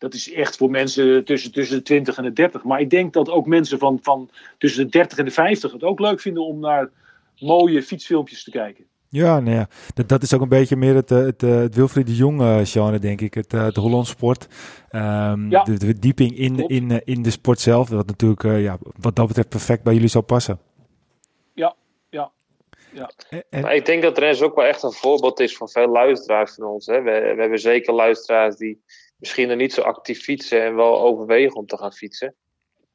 [0.00, 2.64] dat is echt voor mensen tussen, tussen de 20 en de 30.
[2.64, 5.82] Maar ik denk dat ook mensen van, van tussen de 30 en de 50 het
[5.82, 6.90] ook leuk vinden om naar
[7.38, 8.84] mooie fietsfilmpjes te kijken.
[9.08, 11.74] Ja, nou ja, dat, dat is ook een beetje meer het, eh, het, het, het
[11.74, 13.34] Wilfried de Jong uh, genre, denk ik.
[13.34, 14.46] Het, het Hollands sport.
[14.92, 15.62] Um, ja.
[15.62, 17.88] de, de verdieping in, in, in de sport zelf.
[17.88, 20.58] Wat natuurlijk uh, ja, wat dat betreft perfect bij jullie zou passen.
[21.54, 21.74] Ja,
[22.10, 22.30] ja.
[22.92, 23.10] ja.
[23.50, 26.54] En, maar ik denk dat Rens ook wel echt een voorbeeld is van veel luisteraars
[26.54, 26.86] van ons.
[26.86, 27.02] Hè.
[27.02, 28.82] We, we hebben zeker luisteraars die
[29.20, 32.34] misschien er niet zo actief fietsen en wel overwegen om te gaan fietsen.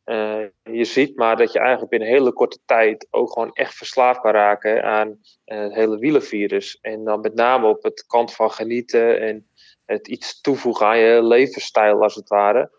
[0.06, 3.74] Uh, je ziet maar dat je eigenlijk binnen een hele korte tijd ook gewoon echt
[3.74, 6.78] verslaafd kan raken aan uh, het hele wielenvirus.
[6.82, 9.48] En dan met name op het kant van genieten en
[9.86, 12.72] het iets toevoegen aan je levensstijl als het ware.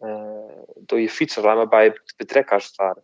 [0.00, 3.02] Uh, door je fietsen maar bij te betrekken als het ware.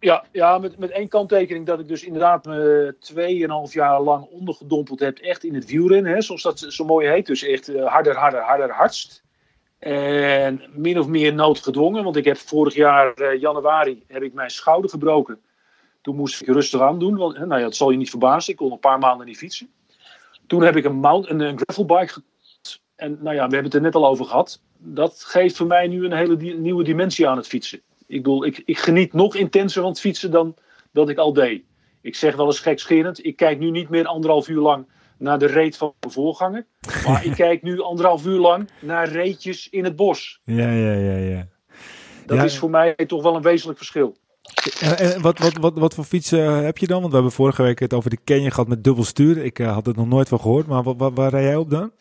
[0.00, 5.00] Ja, ja met, met één kanttekening dat ik dus inderdaad me tweeënhalf jaar lang ondergedompeld
[5.00, 5.18] heb.
[5.18, 7.26] Echt in het wielrennen, hè, zoals dat zo mooi heet.
[7.26, 9.22] Dus echt uh, harder, harder, harder, hardst.
[9.78, 12.04] En min of meer noodgedwongen.
[12.04, 15.40] Want ik heb vorig jaar uh, januari heb ik mijn schouder gebroken.
[16.02, 17.16] Toen moest ik rustig aan doen.
[17.16, 18.52] Want nou ja, dat zal je niet verbazen.
[18.52, 19.70] Ik kon een paar maanden niet fietsen.
[20.46, 22.22] Toen heb ik een, mount, een, een gravelbike.
[22.96, 24.60] En nou ja, we hebben het er net al over gehad.
[24.76, 27.80] Dat geeft voor mij nu een hele nieuwe dimensie aan het fietsen.
[28.08, 30.54] Ik bedoel, ik, ik geniet nog intenser van het fietsen dan
[30.92, 31.62] dat ik al deed.
[32.00, 34.86] Ik zeg wel eens gekscherend, ik kijk nu niet meer anderhalf uur lang
[35.18, 36.66] naar de reet van mijn voorganger.
[37.06, 40.40] Maar ik kijk nu anderhalf uur lang naar reetjes in het bos.
[40.44, 41.46] Ja, ja, ja, ja.
[42.26, 44.16] Dat is voor mij toch wel een wezenlijk verschil.
[44.80, 46.98] En, wat, wat, wat, wat voor fietsen uh, heb je dan?
[46.98, 49.44] Want we hebben vorige week het over de Canyon gehad met dubbel stuur.
[49.44, 51.92] Ik uh, had het nog nooit van gehoord, maar wat, waar rij jij op dan?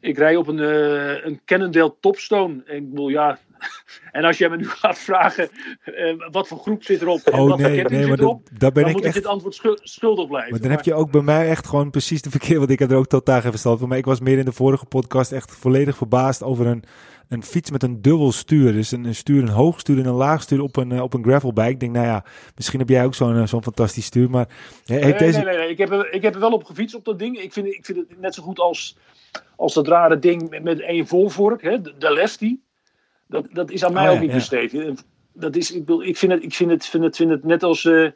[0.00, 2.62] Ik rij op een, uh, een Cannondale Topstone.
[2.66, 3.38] En ik bedoel, ja,
[4.12, 5.48] en als jij me nu gaat vragen
[5.84, 8.72] uh, wat voor groep zit erop en oh, wat nee, voor nee, zit erop, dat,
[8.72, 9.16] ben dan ik moet echt...
[9.16, 10.50] ik dit antwoord schuldig blijven.
[10.50, 12.90] Maar dan heb je ook bij mij echt gewoon precies de verkeer, want ik heb
[12.90, 13.88] er ook totaal geen verstand van.
[13.88, 16.84] Maar ik was meer in de vorige podcast echt volledig verbaasd over een,
[17.28, 18.72] een fiets met een dubbel stuur.
[18.72, 21.14] Dus een, een stuur, een hoog stuur en een laag stuur op een, uh, op
[21.14, 21.70] een gravelbike.
[21.70, 24.48] Ik denk, nou ja, misschien heb jij ook zo'n uh, zo'n fantastisch stuur, maar...
[24.86, 25.40] Nee, deze...
[25.40, 27.38] nee, nee, Ik heb, er, ik heb er wel op gefietst op dat ding.
[27.38, 28.96] Ik vind, ik vind het net zo goed als,
[29.56, 32.58] als dat rare ding met, één voorvork, hè, de, de lefty.
[33.28, 35.02] Dat, dat is aan mij oh, ook niet besteed.
[35.32, 37.62] Dat is, ik, bedoel, ik vind het, ik vind het, vind het, vind het net
[37.62, 37.84] als.
[37.84, 38.10] Uh,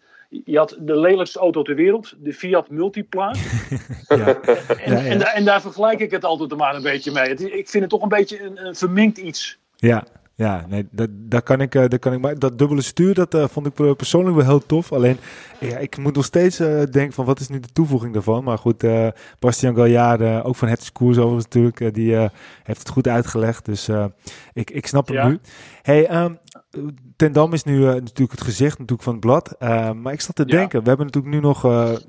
[0.44, 3.34] je had de lelijkste auto ter wereld, de Fiat Multipla.
[4.08, 4.40] ja.
[4.40, 7.34] En, en, en, daar vergelijk ik het altijd maar een beetje mee.
[7.34, 9.58] ik vind het toch een beetje een, een verminkt iets.
[9.76, 10.04] Ja,
[10.34, 12.20] ja, nee, dat, dat kan ik, eh, dat kan ik.
[12.20, 14.92] Maar dat dubbele stuur, dat uh, vond ik persoonlijk wel heel tof.
[14.92, 15.16] Alleen,
[15.60, 18.44] ja, ik moet nog steeds uh, denken van wat is nu de toevoeging daarvan.
[18.44, 19.08] Maar goed, uh,
[19.38, 22.16] Bastian Galliard, ook van Het Koers overigens natuurlijk, die
[22.62, 23.64] heeft het goed uitgelegd.
[23.64, 23.88] Dus
[24.52, 25.38] ik, ik snap hem nu.
[25.82, 26.38] Hey, um,
[27.16, 29.56] Ten Dam is nu natuurlijk het gezicht natuurlijk van het blad.
[30.02, 31.64] maar ik zat te denken, we hebben natuurlijk nu nog...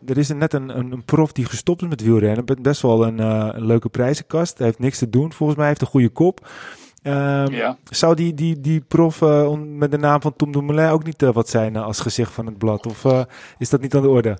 [0.05, 2.45] er is net een, een, een, prof die gestopt is met wielrennen.
[2.61, 4.57] Best wel een, een leuke prijzenkast.
[4.57, 5.33] Hij heeft niks te doen.
[5.33, 6.47] Volgens mij heeft een goede kop.
[7.03, 7.77] Um, ja.
[7.89, 11.33] Zou die, die, die prof uh, met de naam van Tom Dumoulin ook niet uh,
[11.33, 12.85] wat zijn uh, als gezicht van het blad?
[12.85, 13.25] Of
[13.57, 14.37] is dat niet aan de orde?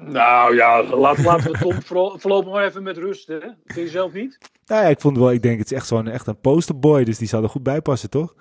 [0.00, 1.82] Nou ja, laat, laten we Tom
[2.20, 3.28] voorlopig maar even met rust.
[3.28, 3.38] Hè?
[3.38, 4.38] Vind je zelf niet?
[4.66, 7.18] Nou ja, ik vond wel, ik denk het is echt zo'n echt een posterboy, dus
[7.18, 8.34] die zou er goed bij passen, toch?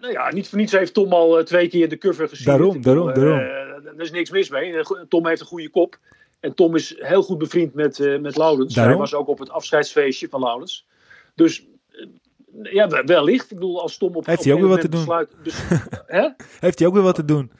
[0.00, 2.46] Nou ja, niet voor niets heeft Tom al twee keer de cover gezien.
[2.46, 3.38] Daarom, daarom, daarom.
[3.38, 4.84] er is niks mis mee.
[5.08, 5.98] Tom heeft een goede kop.
[6.40, 8.74] En Tom is heel goed bevriend met, met Laurens.
[8.74, 10.86] Hij was ook op het afscheidsfeestje van Laurens.
[11.34, 11.66] Dus
[12.62, 13.50] ja, wellicht.
[13.50, 15.26] Ik bedoel, als Tom op Heeft hij ook weer wat te doen?
[15.42, 15.62] dus,
[16.06, 16.28] hè?
[16.60, 17.50] Heeft hij ook weer wat te doen?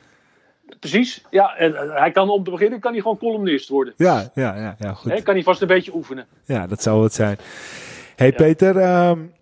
[0.78, 1.56] Precies, ja.
[1.56, 3.94] En uh, hij kan om te beginnen kan hij gewoon columnist worden.
[3.96, 5.12] Ja, ja, ja, ja goed.
[5.12, 6.26] Hè, kan hij vast een beetje oefenen.
[6.44, 7.38] Ja, dat zou het zijn.
[8.16, 9.32] Hey Peter, um,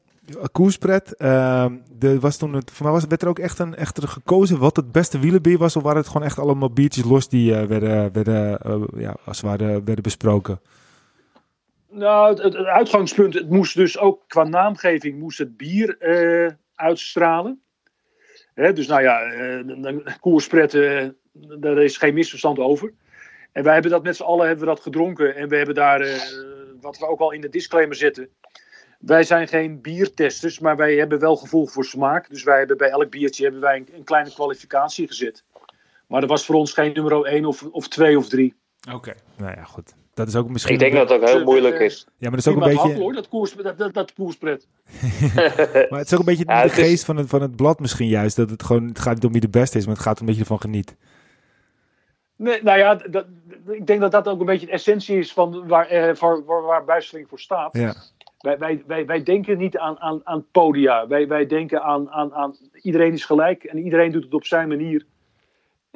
[0.52, 1.14] koerspret.
[1.18, 1.66] Uh,
[1.98, 4.76] de, was toen het, voor mij was, werd er ook echt een echter gekozen wat
[4.76, 5.76] het beste wielenbier was?
[5.76, 9.40] Of waren het gewoon echt allemaal biertjes los die uh, werden, werden, uh, ja, als
[9.40, 10.60] het ware, werden besproken?
[11.90, 17.62] Nou, het, uitgangspunt, het moest dus ook qua naamgeving moest het bier uh, uitstralen.
[18.54, 22.92] Hè, dus nou ja, uh, koerspret, uh, daar is geen misverstand over.
[23.52, 25.36] En wij hebben dat met z'n allen hebben we dat gedronken.
[25.36, 25.98] En we hebben daar,
[26.80, 28.28] wat we ook al in de disclaimer zetten,
[28.98, 32.28] wij zijn geen biertesters, maar wij hebben wel gevoel voor smaak.
[32.28, 35.44] Dus wij hebben bij elk biertje hebben wij een, een kleine kwalificatie gezet.
[36.06, 38.54] Maar er was voor ons geen nummer 1 of, of 2 of 3.
[38.92, 39.94] Oké, nou ja, goed.
[40.18, 40.74] Dat is ook misschien.
[40.74, 42.06] Ik denk dat het ook heel moeilijk is.
[42.06, 43.00] Ja, maar dat is ook een beetje.
[43.00, 44.66] Hoor, dat, koers, dat, dat, dat koerspret.
[45.90, 47.04] maar het is ook een beetje ja, de geest is...
[47.04, 48.36] van, het, van het blad misschien juist.
[48.36, 50.26] Dat het gewoon, het gaat niet om wie de beste is, maar het gaat om
[50.26, 50.96] dat je ervan geniet.
[52.36, 53.26] Nee, nou ja, dat,
[53.66, 57.04] ik denk dat dat ook een beetje de essentie is van waar, eh, waar, waar,
[57.28, 57.76] voor staat.
[57.76, 57.94] Ja.
[58.38, 61.06] Wij, wij, wij, wij denken niet aan, aan, aan podia.
[61.06, 64.68] Wij, wij denken aan, aan, aan iedereen is gelijk en iedereen doet het op zijn
[64.68, 65.06] manier.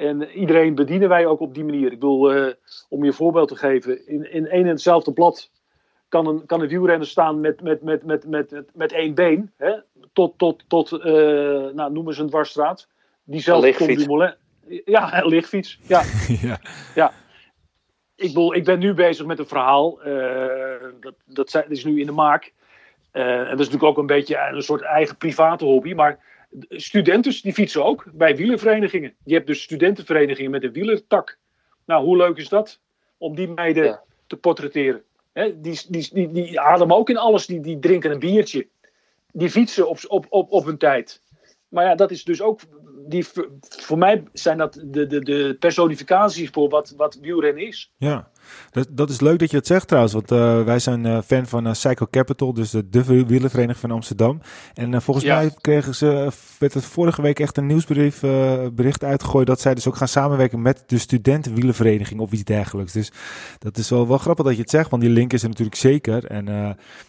[0.03, 1.85] En iedereen bedienen wij ook op die manier.
[1.85, 2.53] Ik bedoel, uh,
[2.89, 5.51] om je een voorbeeld te geven, in, in één en hetzelfde blad
[6.09, 9.51] kan een, kan een wielrenner staan met, met, met, met, met, met, met één been,
[9.57, 9.73] hè?
[10.13, 11.01] tot, tot, tot uh,
[11.73, 12.87] nou, noem eens een dwarsstraat.
[13.23, 14.35] Diezelfde Dumoulin.
[14.85, 15.79] Ja, een lichtfiets.
[15.87, 16.03] Ja.
[16.41, 16.59] ja.
[16.95, 17.11] ja
[18.15, 20.07] ik, bedoel, ik ben nu bezig met een verhaal.
[20.07, 22.53] Uh, dat, dat is nu in de maak.
[23.13, 25.93] Uh, en dat is natuurlijk ook een beetje een soort eigen private hobby.
[25.93, 26.19] Maar
[26.69, 29.15] studenten die fietsen ook bij wielerverenigingen.
[29.23, 31.37] Je hebt dus studentenverenigingen met een wielertak.
[31.85, 32.79] Nou, hoe leuk is dat?
[33.17, 34.03] Om die meiden ja.
[34.27, 35.03] te portretteren.
[35.31, 37.45] He, die, die, die, die ademen ook in alles.
[37.45, 38.67] Die, die drinken een biertje.
[39.31, 41.21] Die fietsen op, op, op, op hun tijd.
[41.67, 42.59] Maar ja, dat is dus ook.
[43.07, 43.25] Die,
[43.59, 47.93] voor mij zijn dat de, de, de personificaties voor wat, wat wielrennen is.
[47.97, 48.31] Ja,
[48.71, 50.13] dat, dat is leuk dat je het zegt trouwens.
[50.13, 53.91] Want uh, wij zijn uh, fan van uh, Cycle Capital, dus de, de wielervereniging van
[53.91, 54.41] Amsterdam.
[54.73, 55.35] En volgens ja.
[55.35, 56.29] mij kregen ze,
[56.59, 58.19] werd het vorige week echt een nieuwsbrief
[58.73, 62.91] bericht uitgegooid dat zij dus ook gaan samenwerken met de studentenwielervereniging of iets dergelijks.
[62.91, 63.11] Dus
[63.59, 65.77] dat is wel, wel grappig dat je het zegt, want die link is er natuurlijk
[65.77, 66.25] zeker.
[66.25, 66.45] En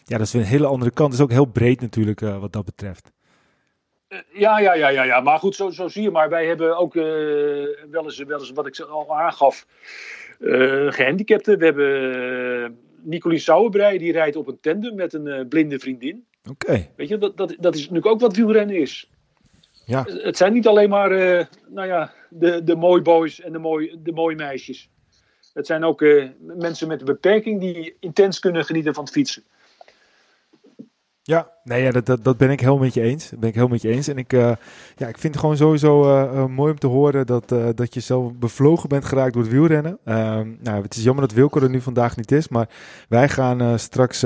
[0.04, 1.10] ja, dat is weer een hele andere kant.
[1.10, 3.12] Dat is ook heel breed natuurlijk wat dat betreft.
[4.32, 5.20] Ja, ja, ja, ja, ja.
[5.20, 6.28] Maar goed, zo, zo zie je maar.
[6.28, 7.04] Wij hebben ook uh,
[7.90, 9.66] wel, eens, wel eens, wat ik al aangaf,
[10.38, 11.58] uh, gehandicapten.
[11.58, 12.68] We hebben uh,
[13.02, 16.24] Nicolie Sauerbrei, die rijdt op een tandem met een blinde vriendin.
[16.50, 16.66] Oké.
[16.66, 16.90] Okay.
[16.96, 19.10] Weet je, dat, dat, dat is natuurlijk ook wat wielrennen is.
[19.84, 20.04] Ja.
[20.06, 21.10] Het zijn niet alleen maar,
[21.68, 24.88] nou ja, de, de mooie boys en de mooie, de mooie meisjes.
[25.52, 26.04] Het zijn ook
[26.40, 29.42] mensen met een beperking die intens kunnen genieten van het fietsen.
[31.26, 33.30] Ja, nee, ja, dat, dat, dat ben ik helemaal met je eens.
[33.30, 34.08] Dat ben ik helemaal met je eens.
[34.08, 34.52] En ik, uh,
[34.96, 38.00] ja, ik vind het gewoon sowieso uh, uh, mooi om te horen dat, dat je
[38.00, 39.98] zelf bevlogen bent geraakt door het wielrennen.
[40.04, 42.48] Ehm, nou, het is jammer dat Wilco er nu vandaag niet is.
[42.48, 42.68] Maar
[43.08, 44.24] wij gaan straks,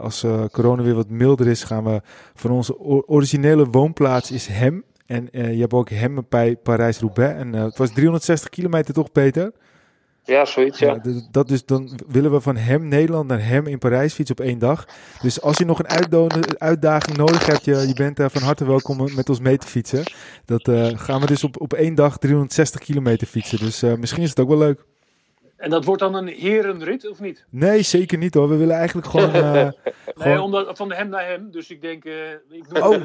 [0.00, 2.00] als corona weer wat milder is, gaan we
[2.34, 4.84] van onze originele woonplaats is Hem.
[5.06, 7.38] En je hebt ook Hem bij Parijs-Roubaix.
[7.38, 9.52] En het was 360 kilometer toch, Peter?
[10.26, 11.00] Ja, zoiets, ja.
[11.02, 11.20] ja.
[11.30, 14.58] dat dus, dan willen we van hem Nederland naar hem in Parijs fietsen op één
[14.58, 14.86] dag.
[15.22, 19.14] Dus als je nog een uitdaging nodig hebt, je, je bent uh, van harte welkom
[19.14, 20.02] met ons mee te fietsen.
[20.44, 23.58] Dat uh, gaan we dus op, op één dag 360 kilometer fietsen.
[23.58, 24.84] Dus uh, misschien is het ook wel leuk.
[25.56, 27.44] En dat wordt dan een herenrit, of niet?
[27.50, 28.48] Nee, zeker niet hoor.
[28.48, 29.36] We willen eigenlijk gewoon...
[29.36, 29.72] Uh, nee,
[30.04, 30.40] gewoon...
[30.40, 31.50] Omdat, van hem naar hem.
[31.50, 33.04] Dus ik denk, uh, ik doe oh.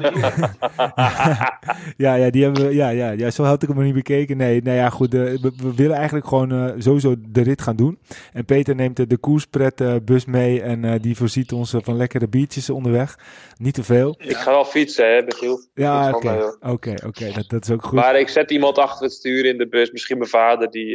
[2.04, 4.36] ja, ja, die hebben we, ja, ja, ja, zo had ik hem nog niet bekeken.
[4.36, 5.14] Nee, nou ja, goed.
[5.14, 7.98] Uh, we, we, willen eigenlijk gewoon sowieso de rit gaan doen.
[8.32, 13.18] En Peter neemt de koerspret bus mee en die voorziet ons van lekkere biertjes onderweg.
[13.56, 14.14] Niet te veel.
[14.18, 15.60] Ik ga wel fietsen, hè, Michiel.
[15.74, 17.32] Ja, oké, oké, oké.
[17.34, 17.92] Dat, dat is ook goed.
[17.92, 19.90] Maar ik zet iemand achter het stuur in de bus.
[19.90, 20.86] Misschien mijn vader, die,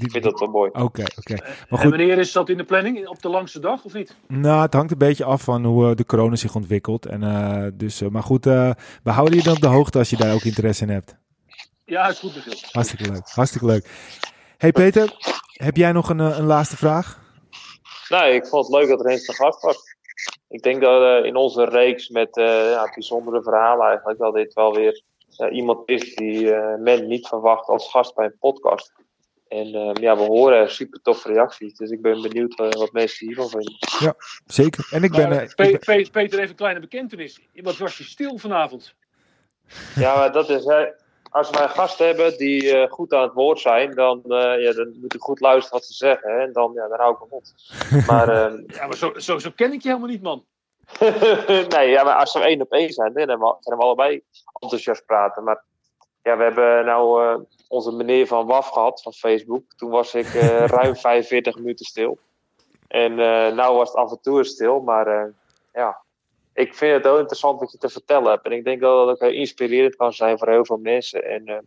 [0.00, 0.70] die vindt dat wel mooi.
[0.72, 0.97] Oké.
[0.98, 1.34] Oké, oké.
[1.42, 1.80] Maar goed.
[1.80, 3.08] En wanneer is dat in de planning?
[3.08, 4.16] Op de langste dag of niet?
[4.26, 7.06] Nou, het hangt een beetje af van hoe uh, de corona zich ontwikkelt.
[7.06, 10.16] En, uh, dus, uh, maar goed, we houden je dan op de hoogte als je
[10.16, 11.16] daar ook interesse in hebt.
[11.84, 12.68] Ja, is goed Michiel.
[12.70, 13.88] Hartstikke leuk, hartstikke leuk.
[14.56, 15.16] Hey Peter,
[15.52, 17.20] heb jij nog een, een laatste vraag?
[18.08, 19.96] Nou, ik vond het leuk dat er eens te gast was.
[20.48, 25.02] Ik denk dat in onze reeks met ja, bijzondere verhalen eigenlijk, dat dit wel weer
[25.50, 28.92] iemand is die men niet verwacht als gast bij een podcast.
[29.48, 31.74] En uh, ja, we horen super toffe reacties.
[31.74, 33.76] Dus ik ben benieuwd uh, wat mensen hiervan vinden.
[33.98, 34.14] Ja,
[34.46, 34.88] zeker.
[34.90, 36.10] En ik ben, uh, Pe ik ben...
[36.10, 37.40] Peter, even een kleine bekentenis.
[37.54, 38.94] Wat was je stil vanavond?
[39.94, 40.66] Ja, maar dat is.
[41.30, 44.22] als wij gasten hebben die goed aan het woord zijn, dan,
[44.58, 46.30] ja, dan moet ik goed luisteren wat ze zeggen.
[46.30, 47.44] Hè, en dan, ja, dan hou ik hem op.
[48.10, 50.44] Maar, ehm, ja, maar zo, zo, zo ken ik je helemaal niet, man.
[51.76, 54.22] nee, ja, maar als we één op één zijn, dan kunnen we, allebei
[54.60, 55.44] enthousiast praten.
[55.44, 55.64] Maar
[56.22, 59.62] ja, we hebben nou uh, onze meneer van WAF gehad van Facebook.
[59.76, 62.18] Toen was ik uh, ruim 45 minuten stil.
[62.88, 65.32] En uh, nou was het af en toe stil, maar
[65.72, 66.02] ja.
[66.52, 68.44] ik vind het heel interessant wat je te vertellen hebt.
[68.44, 71.24] En ik denk dat het ook inspirerend kan zijn voor heel veel mensen.
[71.24, 71.66] En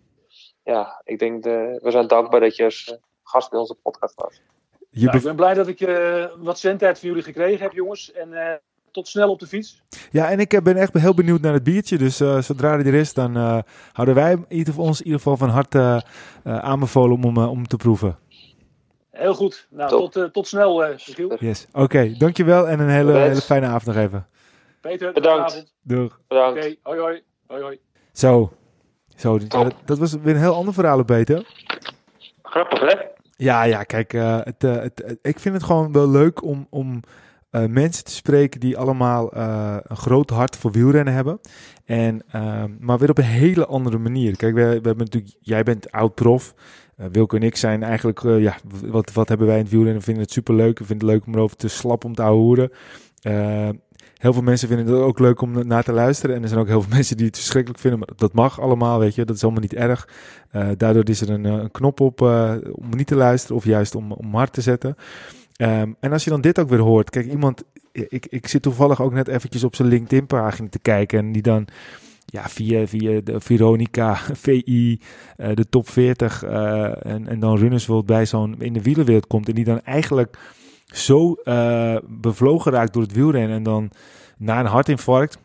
[0.63, 4.41] ja, ik denk, de, we zijn dankbaar dat je als gast bij onze podcast was.
[4.89, 8.11] Nou, ik ben blij dat ik uh, wat zendtijd van jullie gekregen heb, jongens.
[8.11, 8.53] En uh,
[8.91, 9.81] tot snel op de fiets.
[10.11, 11.97] Ja, en ik ben echt heel benieuwd naar het biertje.
[11.97, 13.35] Dus uh, zodra die er is, dan
[13.91, 14.37] houden wij
[14.75, 16.03] ons in ieder geval van harte
[16.43, 18.17] aanbevolen om, om te proeven.
[19.11, 19.67] Heel goed.
[19.69, 20.97] Nou, tot, tot snel, uh,
[21.39, 21.67] Yes.
[21.71, 24.27] Oké, okay, dankjewel en een hele, hele fijne avond nog even.
[24.81, 25.73] Peter, bedankt.
[25.81, 26.19] Doeg.
[26.27, 26.57] Bedankt.
[26.59, 27.23] Oké, hoi hoi.
[27.47, 27.79] hoi hoi.
[28.11, 28.51] Zo,
[29.15, 31.45] Zo dat, dat, was weer een heel ander verhaal, Peter.
[32.43, 32.95] Grappig, hè?
[33.35, 37.01] Ja, ja, kijk, uh, het, uh, het, ik vind het gewoon wel leuk om, om
[37.51, 41.39] uh, mensen te spreken die allemaal een groot hart voor wielrennen hebben.
[41.85, 42.21] En,
[42.79, 44.35] maar weer op een hele andere manier.
[44.35, 46.53] Kijk, we, we hebben natuurlijk, jij bent oud-prof.
[47.11, 49.99] Wilke en ik zijn eigenlijk, ja, wat, wat hebben wij in het wielrennen?
[49.99, 50.79] We vinden het superleuk.
[50.79, 52.71] We vinden het leuk om erover te slap om te houden.
[54.21, 56.35] Heel veel mensen vinden het ook leuk om naar te luisteren.
[56.35, 57.99] En er zijn ook heel veel mensen die het verschrikkelijk vinden.
[57.99, 59.25] Maar dat mag allemaal, weet je.
[59.25, 60.07] Dat is allemaal niet erg.
[60.77, 62.21] Daardoor is er een, eh, een knop op
[62.71, 64.95] om niet te luisteren of juist om, om hard te zetten.
[65.61, 67.09] Um, en als je dan dit ook weer hoort.
[67.09, 67.63] Kijk, iemand...
[67.91, 71.19] Ik, ik zit toevallig ook net eventjes op zijn LinkedIn-pagina te kijken.
[71.19, 71.67] En die dan
[72.25, 74.99] ja, via, via de Veronica, VI,
[75.37, 79.27] uh, de top 40 uh, en, en dan Runners World bij zo'n in de wielerwereld
[79.27, 79.47] komt.
[79.47, 80.37] En die dan eigenlijk
[80.85, 83.91] zo uh, bevlogen raakt door het wielrennen en dan
[84.37, 85.37] na een hartinfarct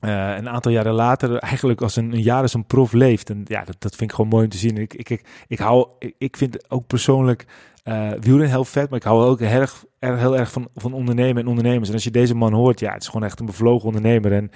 [0.00, 3.30] een aantal jaren later eigenlijk als een, een jaar als een prof leeft.
[3.30, 4.76] En ja, dat, dat vind ik gewoon mooi om te zien.
[4.76, 7.46] Ik, ik, ik, ik hou, ik, ik vind ook persoonlijk
[7.84, 11.42] uh, wielrennen heel vet, maar ik hou ook heel erg, heel erg van, van ondernemen
[11.42, 11.88] en ondernemers.
[11.88, 14.32] En als je deze man hoort, ja, het is gewoon echt een bevlogen ondernemer.
[14.32, 14.50] En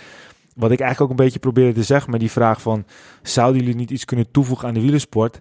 [0.54, 2.84] wat ik eigenlijk ook een beetje probeerde te zeggen met die vraag van,
[3.22, 5.40] zouden jullie niet iets kunnen toevoegen aan de wielersport?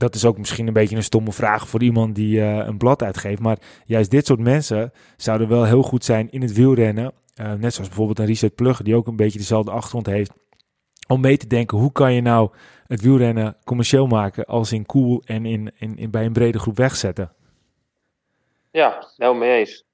[0.00, 3.02] dat is ook misschien een beetje een stomme vraag voor iemand die uh, een blad
[3.02, 3.40] uitgeeft.
[3.40, 7.12] Maar juist dit soort mensen zouden wel heel goed zijn in het wielrennen.
[7.40, 10.32] Uh, net zoals bijvoorbeeld een Reset Plugger, die ook een beetje dezelfde achtergrond heeft.
[11.08, 12.50] Om mee te denken, hoe kan je nou
[12.90, 16.76] het wielrennen commercieel maken als in cool en in, in, in bij een brede groep
[16.76, 17.32] wegzetten?
[18.70, 19.84] Ja, heel mee eens.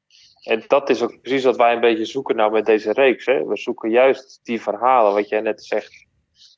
[0.42, 3.26] En dat is ook precies wat wij een beetje zoeken nou met deze reeks.
[3.26, 3.44] Hè?
[3.44, 6.06] We zoeken juist die verhalen, wat jij net zegt,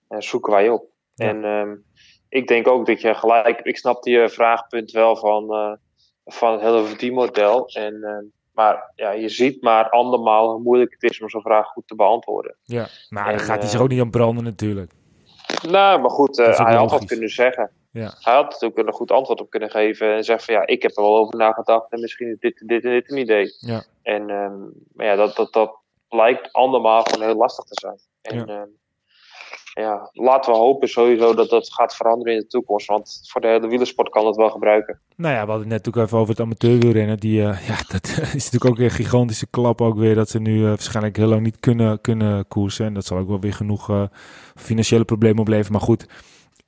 [0.09, 0.85] en zoeken wij op.
[1.17, 1.85] En um,
[2.29, 5.73] ik denk ook dat je gelijk, ik snap je vraagpunt wel van, uh,
[6.25, 7.69] van het hele verdienmodel.
[7.69, 8.19] En, uh,
[8.53, 11.95] maar ja, je ziet maar andermaal hoe moeilijk het is om zo'n vraag goed te
[11.95, 12.57] beantwoorden.
[12.65, 14.93] Ja, maar dan gaat hij zich ook niet aan branden natuurlijk.
[15.63, 17.71] Nou, maar goed, uh, hij had wat kunnen zeggen.
[17.91, 18.15] Ja.
[18.21, 20.97] Hij had natuurlijk een goed antwoord op kunnen geven en zeggen van ja, ik heb
[20.97, 23.57] er wel over nagedacht en misschien is dit, dit en dit een idee.
[23.59, 23.85] Ja.
[24.03, 25.77] En um, maar ja, dat, dat, dat
[26.09, 27.99] lijkt andermaal gewoon heel lastig te zijn.
[28.21, 28.61] En, ja.
[28.61, 28.78] Um,
[29.81, 32.87] ja, laten we hopen sowieso dat dat gaat veranderen in de toekomst.
[32.87, 35.01] Want voor de hele wielersport kan dat wel gebruiken.
[35.17, 37.19] Nou ja, we hadden het net ook even over het amateurwielrennen.
[37.19, 40.15] Die, uh, ja, dat is natuurlijk ook weer een gigantische klap ook weer.
[40.15, 42.87] Dat ze nu uh, waarschijnlijk heel lang niet kunnen, kunnen koersen.
[42.87, 44.03] En dat zal ook wel weer genoeg uh,
[44.55, 45.73] financiële problemen opleveren.
[45.73, 46.07] Maar goed,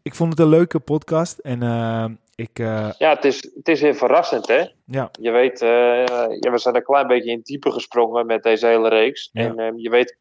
[0.02, 1.38] ik vond het een leuke podcast.
[1.38, 2.58] En ik...
[2.58, 4.64] Ja, het is, het is heel verrassend hè.
[4.84, 5.10] Ja.
[5.20, 9.28] Je weet, ja, we zijn een klein beetje in diepe gesprongen met deze hele reeks.
[9.32, 9.54] Ja.
[9.54, 10.18] En je weet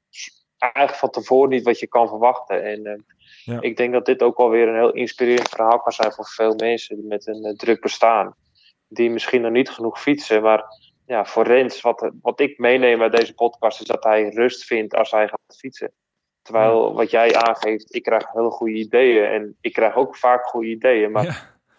[0.60, 2.64] eigenlijk van tevoren niet wat je kan verwachten.
[2.64, 2.93] En uh,
[3.43, 3.62] ja.
[3.62, 7.07] ik denk dat dit ook alweer een heel inspirerend verhaal kan zijn voor veel mensen
[7.07, 8.36] met een uh, druk bestaan.
[8.88, 10.64] Die misschien nog niet genoeg fietsen, maar
[11.05, 14.95] ja, voor Rens, wat, wat ik meeneem uit deze podcast, is dat hij rust vindt
[14.95, 15.91] als hij gaat fietsen.
[16.41, 20.68] Terwijl wat jij aangeeft, ik krijg hele goede ideeën en ik krijg ook vaak goede
[20.68, 21.12] ideeën.
[21.12, 21.36] Maar ja.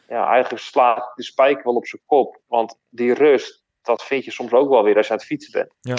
[0.08, 2.40] ja eigenlijk slaat de spijker wel op zijn kop.
[2.46, 5.52] Want die rust, dat vind je soms ook wel weer als je aan het fietsen
[5.52, 5.74] bent.
[5.80, 5.96] Ja.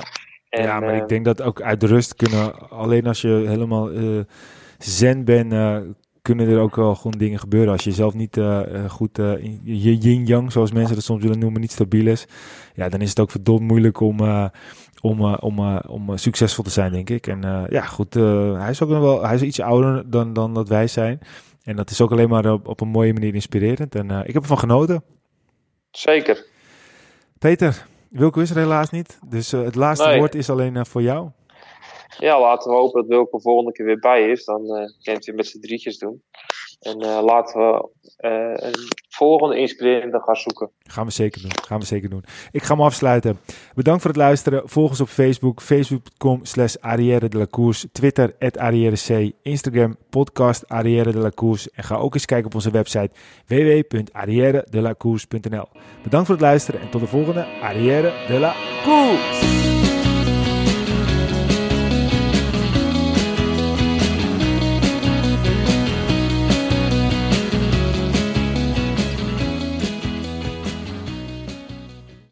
[0.51, 4.19] En, ja, maar ik denk dat ook uit rust kunnen, alleen als je helemaal uh,
[4.77, 5.77] zen bent, uh,
[6.21, 7.71] kunnen er ook wel gewoon dingen gebeuren.
[7.71, 9.17] Als je zelf niet uh, goed,
[9.63, 12.27] je yin-yang, zoals mensen dat soms willen noemen, niet stabiel is,
[12.75, 14.19] ja, dan is het ook verdomd moeilijk om,
[15.01, 17.27] om, om, om succesvol te zijn, denk ik.
[17.27, 20.87] En ja, goed, hij is ook wel, hij is iets ouder dan, dan dat wij
[20.87, 21.19] zijn.
[21.63, 23.95] En dat is ook alleen maar op, op een mooie manier inspirerend.
[23.95, 25.03] En ik heb ervan genoten.
[25.91, 26.45] Zeker.
[27.39, 29.19] Peter, Wilco is er helaas niet.
[29.25, 30.17] Dus uh, het laatste nee.
[30.17, 31.29] woord is alleen uh, voor jou.
[32.17, 34.45] Ja, laten we hopen dat Wilco de volgende keer weer bij is.
[34.45, 34.69] Dan uh,
[35.01, 36.23] kan het weer met z'n drietjes doen.
[36.79, 38.73] En laten we een
[39.09, 40.69] volgende inspirerende gast zoeken.
[40.83, 41.51] Gaan we zeker doen.
[41.65, 42.23] Gaan we zeker doen.
[42.51, 43.39] Ik ga me afsluiten.
[43.75, 44.61] Bedankt voor het luisteren.
[44.65, 45.61] Volg ons op Facebook.
[45.61, 47.45] Facebook.com slash Arrière de la.
[47.91, 48.57] Twitter at
[49.07, 49.31] C.
[49.41, 51.31] Instagram podcast Arrière de la.
[51.73, 53.09] En ga ook eens kijken op onze website
[53.47, 55.67] www.arrièredelacourse.nl
[56.03, 58.53] Bedankt voor het luisteren en tot de volgende Arrière de la.